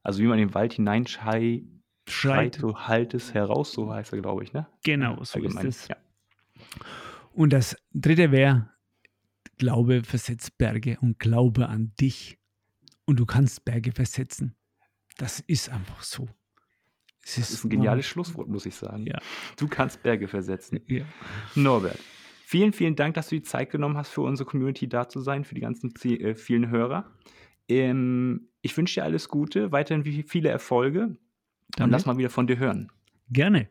Also 0.02 0.24
wie 0.24 0.28
man 0.28 0.40
in 0.40 0.48
den 0.48 0.54
Wald 0.54 0.74
hineinschreit, 0.74 1.64
schreit, 2.08 2.56
so 2.56 2.88
halt 2.88 3.14
es 3.14 3.34
heraus, 3.34 3.74
so 3.74 3.92
heißt 3.94 4.14
er, 4.14 4.22
glaube 4.22 4.44
ich, 4.44 4.54
ne? 4.54 4.68
Genau, 4.84 5.24
so 5.24 5.36
Allgemein. 5.36 5.68
ist 5.68 5.82
es. 5.82 5.88
Ja. 5.90 5.98
Und 7.40 7.54
das 7.54 7.78
dritte 7.94 8.34
wäre, 8.34 8.70
Glaube 9.58 10.04
versetzt 10.04 10.58
Berge 10.58 10.98
und 11.00 11.20
Glaube 11.20 11.70
an 11.70 11.94
dich. 11.98 12.38
Und 13.06 13.18
du 13.18 13.26
kannst 13.26 13.64
Berge 13.64 13.94
versetzen. 13.94 14.58
Das 15.16 15.40
ist 15.40 15.70
einfach 15.70 16.04
so. 16.04 16.28
Es 17.24 17.36
das 17.36 17.52
ist 17.52 17.64
ein 17.64 17.70
geniales 17.70 18.04
wow. 18.08 18.12
Schlusswort, 18.12 18.50
muss 18.50 18.66
ich 18.66 18.76
sagen. 18.76 19.08
Ja. 19.08 19.20
Du 19.56 19.70
kannst 19.70 20.04
Berge 20.04 20.28
versetzen. 20.28 20.82
Ja. 20.88 21.06
Norbert, 21.56 21.98
vielen, 22.44 22.74
vielen 22.74 22.98
Dank, 22.98 23.14
dass 23.14 23.30
du 23.30 23.36
die 23.36 23.44
Zeit 23.44 23.70
genommen 23.70 23.96
hast, 23.96 24.10
für 24.10 24.22
unsere 24.22 24.46
Community 24.46 24.90
da 24.90 25.08
zu 25.08 25.22
sein, 25.22 25.46
für 25.46 25.56
die 25.56 25.62
ganzen 25.62 25.94
äh, 25.96 26.36
vielen 26.36 26.70
Hörer. 26.70 27.10
Ähm, 27.70 28.50
ich 28.62 28.76
wünsche 28.76 29.00
dir 29.00 29.06
alles 29.06 29.30
Gute, 29.30 29.72
weiterhin 29.72 30.04
viele 30.04 30.50
Erfolge 30.50 31.16
Danke. 31.70 31.84
und 31.86 31.92
lass 31.92 32.06
mal 32.06 32.18
wieder 32.18 32.32
von 32.32 32.48
dir 32.48 32.58
hören. 32.58 32.92
Gerne. 33.30 33.70